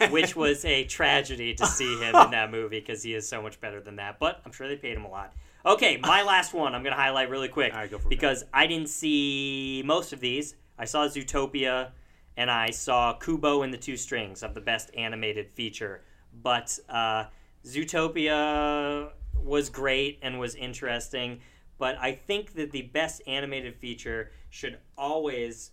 [0.00, 0.10] man.
[0.10, 3.60] which was a tragedy to see him in that movie because he is so much
[3.60, 4.18] better than that.
[4.18, 5.34] But I'm sure they paid him a lot.
[5.64, 8.10] Okay, my last one I'm gonna highlight really quick All right, go for it.
[8.10, 10.56] because I didn't see most of these.
[10.78, 11.90] I saw Zootopia,
[12.36, 16.02] and I saw Kubo and the Two Strings of the best animated feature.
[16.42, 17.24] But uh,
[17.64, 21.40] Zootopia was great and was interesting.
[21.78, 25.72] But I think that the best animated feature should always,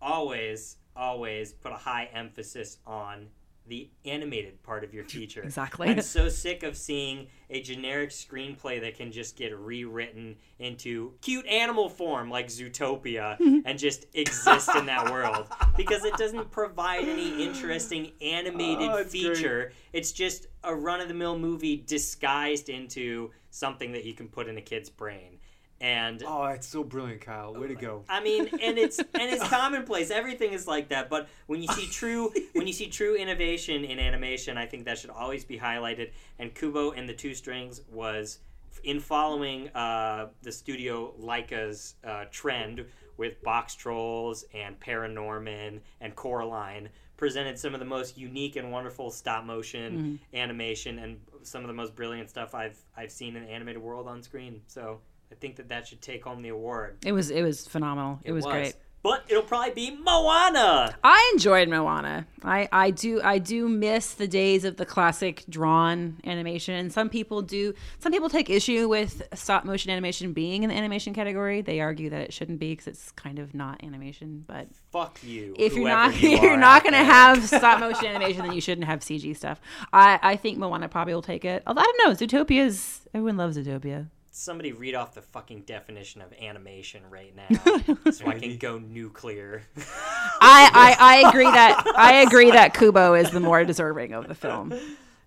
[0.00, 3.28] always, always put a high emphasis on
[3.66, 5.42] the animated part of your feature.
[5.42, 5.88] Exactly.
[5.88, 11.46] I'm so sick of seeing a generic screenplay that can just get rewritten into cute
[11.46, 15.46] animal form like Zootopia and just exist in that world
[15.76, 19.36] because it doesn't provide any interesting animated Oh, it's great.
[19.36, 19.72] feature.
[19.92, 24.48] It's just a run of the mill movie disguised into something that you can put
[24.48, 25.38] in a kid's brain.
[25.80, 27.54] And oh, it's so brilliant, Kyle.
[27.54, 28.04] Way to go.
[28.08, 30.10] I mean, and it's and it's commonplace.
[30.10, 31.10] Everything is like that.
[31.10, 34.98] But when you see true when you see true innovation in animation, I think that
[34.98, 36.12] should always be highlighted.
[36.38, 38.38] And Kubo and the Two Strings was
[38.84, 42.84] in following uh, the studio Laika's uh, trend
[43.16, 49.44] with Boxtrolls and Paranorman and Coraline presented some of the most unique and wonderful stop
[49.44, 53.80] motion animation and some of the most brilliant stuff I've I've seen in the animated
[53.82, 54.62] world on screen.
[54.66, 55.00] So
[55.34, 56.98] I think that that should take home the award.
[57.04, 58.20] it was it was phenomenal.
[58.22, 58.76] It, was, great.
[59.02, 60.94] But it'll probably be Moana.
[61.02, 62.26] I enjoyed Moana.
[62.44, 66.74] I, I do I do miss the days of the classic drawn animation.
[66.74, 70.76] And some people do some people take issue with stop motion animation being in the
[70.76, 71.62] animation category.
[71.62, 74.44] They argue that it shouldn't be because it's kind of not animation.
[74.46, 75.54] But Fuck you.
[75.58, 77.04] if you're not you if you're not gonna there.
[77.04, 79.60] have stop motion animation, then you shouldn't have CG stuff.
[79.92, 81.64] I I think Moana probably will take it.
[81.66, 84.08] Although I don't know, Zootopia's everyone loves Zootopia.
[84.36, 87.32] Somebody read off the fucking definition of animation right
[88.04, 89.62] now, so I can go nuclear.
[89.76, 94.34] I, I I agree that I agree that Kubo is the more deserving of the
[94.34, 94.74] film.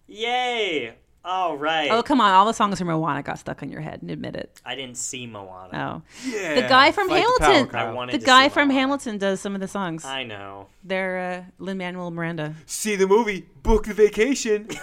[0.08, 0.94] Yay!
[1.26, 1.90] All right.
[1.92, 2.32] Oh come on!
[2.34, 4.02] All the songs from Moana got stuck in your head.
[4.02, 4.62] and Admit it.
[4.66, 6.04] I didn't see Moana.
[6.26, 6.56] Oh, Yeah.
[6.56, 7.68] the guy from Fight the Hamilton.
[7.70, 8.80] power, I wanted the to guy see from Moana.
[8.80, 10.06] Hamilton does some of the songs.
[10.06, 10.68] I know.
[10.84, 12.56] They're uh, Lin Manuel Miranda.
[12.66, 13.46] See the movie.
[13.64, 14.68] Book the vacation.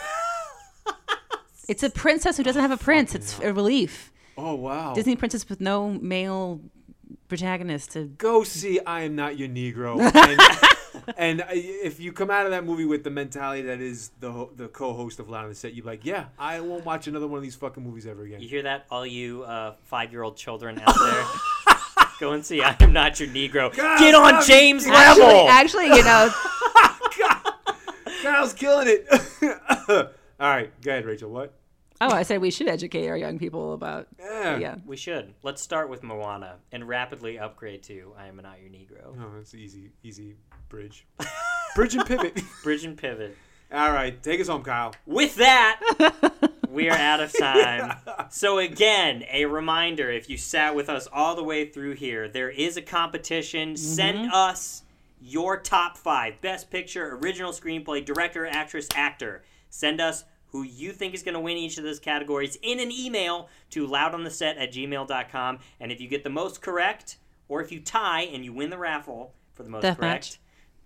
[1.66, 3.14] It's a princess who doesn't have a prince.
[3.14, 4.12] It's a relief.
[4.36, 4.94] Oh wow.
[4.94, 6.60] Disney princess with no male
[7.28, 8.04] protagonist to.
[8.06, 9.98] Go see I Am Not Your Negro.
[11.18, 14.30] And, and if you come out of that movie with the mentality that is the
[14.30, 17.26] ho- the co-host of Loud on the Set, you're like, yeah, I won't watch another
[17.26, 18.40] one of these fucking movies ever again.
[18.40, 21.24] You hear that, all you uh, five-year-old children out there?
[22.20, 23.74] Go and see I Am Not Your Negro.
[23.76, 24.46] God, Get on stop.
[24.46, 25.48] James Actually, level.
[25.50, 26.30] actually, you know,
[28.22, 29.06] Kyle's killing it.
[30.40, 31.30] All right, go ahead, Rachel.
[31.30, 31.52] What?
[32.00, 34.08] Oh, I said we should educate our young people about.
[34.18, 34.58] Yeah.
[34.58, 34.74] Yeah.
[34.84, 35.34] We should.
[35.42, 39.16] Let's start with Moana and rapidly upgrade to I Am Not Your Negro.
[39.18, 40.36] Oh, that's easy, easy
[40.68, 41.06] bridge.
[41.74, 42.40] bridge and pivot.
[42.62, 43.36] Bridge and pivot.
[43.72, 44.94] All right, take us home, Kyle.
[45.04, 45.80] With that,
[46.68, 47.96] we are out of time.
[48.30, 52.50] So, again, a reminder if you sat with us all the way through here, there
[52.50, 53.70] is a competition.
[53.70, 53.76] Mm-hmm.
[53.76, 54.82] Send us
[55.20, 59.42] your top five best picture, original screenplay, director, actress, actor.
[59.70, 60.24] Send us
[60.54, 63.88] who you think is going to win each of those categories in an email to
[63.88, 65.58] loudontheset at gmail.com.
[65.80, 67.16] And if you get the most correct,
[67.48, 70.38] or if you tie and you win the raffle for the most Death correct, match.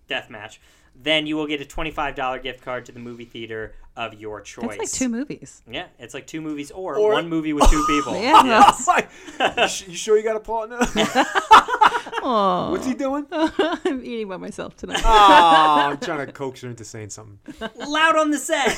[0.07, 0.59] death match,
[0.95, 4.65] then you will get a $25 gift card to the movie theater of your choice.
[4.69, 5.61] That's like two movies.
[5.69, 8.19] Yeah, it's like two movies or, Or- one movie with two people.
[8.19, 8.41] Yeah.
[8.79, 8.89] Yes.
[9.57, 10.79] you, sh- you sure you got a partner?
[12.21, 13.27] Oh, What's he doing?
[13.31, 15.01] I'm eating by myself tonight.
[15.05, 17.37] Oh, I'm trying to coax her into saying something.
[17.87, 18.75] loud on the set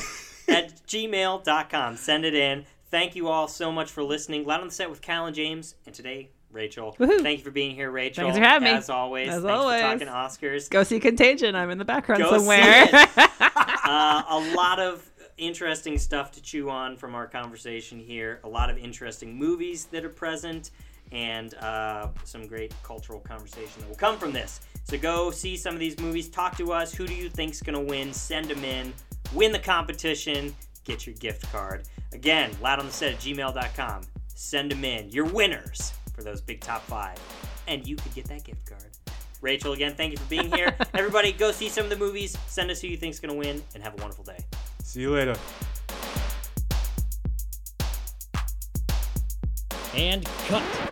[0.48, 1.96] at gmail.com.
[1.96, 2.64] Send it in.
[2.90, 4.44] Thank you all so much for listening.
[4.44, 5.76] Loud on the set with Cal and James.
[5.86, 6.94] And today, Rachel.
[6.98, 7.22] Woohoo.
[7.22, 8.24] Thank you for being here, Rachel.
[8.24, 8.74] Thanks for having me.
[8.74, 9.28] As always.
[9.28, 9.80] As Thanks always.
[9.80, 10.70] for talking Oscars.
[10.70, 11.54] Go see Contagion.
[11.56, 12.88] I'm in the background Go somewhere.
[13.16, 18.40] uh, a lot of interesting stuff to chew on from our conversation here.
[18.44, 20.70] A lot of interesting movies that are present,
[21.10, 24.60] and uh, some great cultural conversation that will come from this.
[24.84, 26.28] So go see some of these movies.
[26.28, 26.94] Talk to us.
[26.94, 28.12] Who do you think's gonna win?
[28.12, 28.92] Send them in.
[29.34, 30.54] Win the competition.
[30.84, 31.88] Get your gift card.
[32.12, 34.02] Again, loud on the set at gmail.com.
[34.34, 35.08] Send them in.
[35.10, 37.18] Your winners for those big top five,
[37.68, 38.84] and you could get that gift card.
[39.40, 40.74] Rachel, again, thank you for being here.
[40.94, 42.36] Everybody, go see some of the movies.
[42.46, 44.38] Send us who you think's going to win, and have a wonderful day.
[44.82, 45.36] See you later.
[49.94, 50.91] And cut.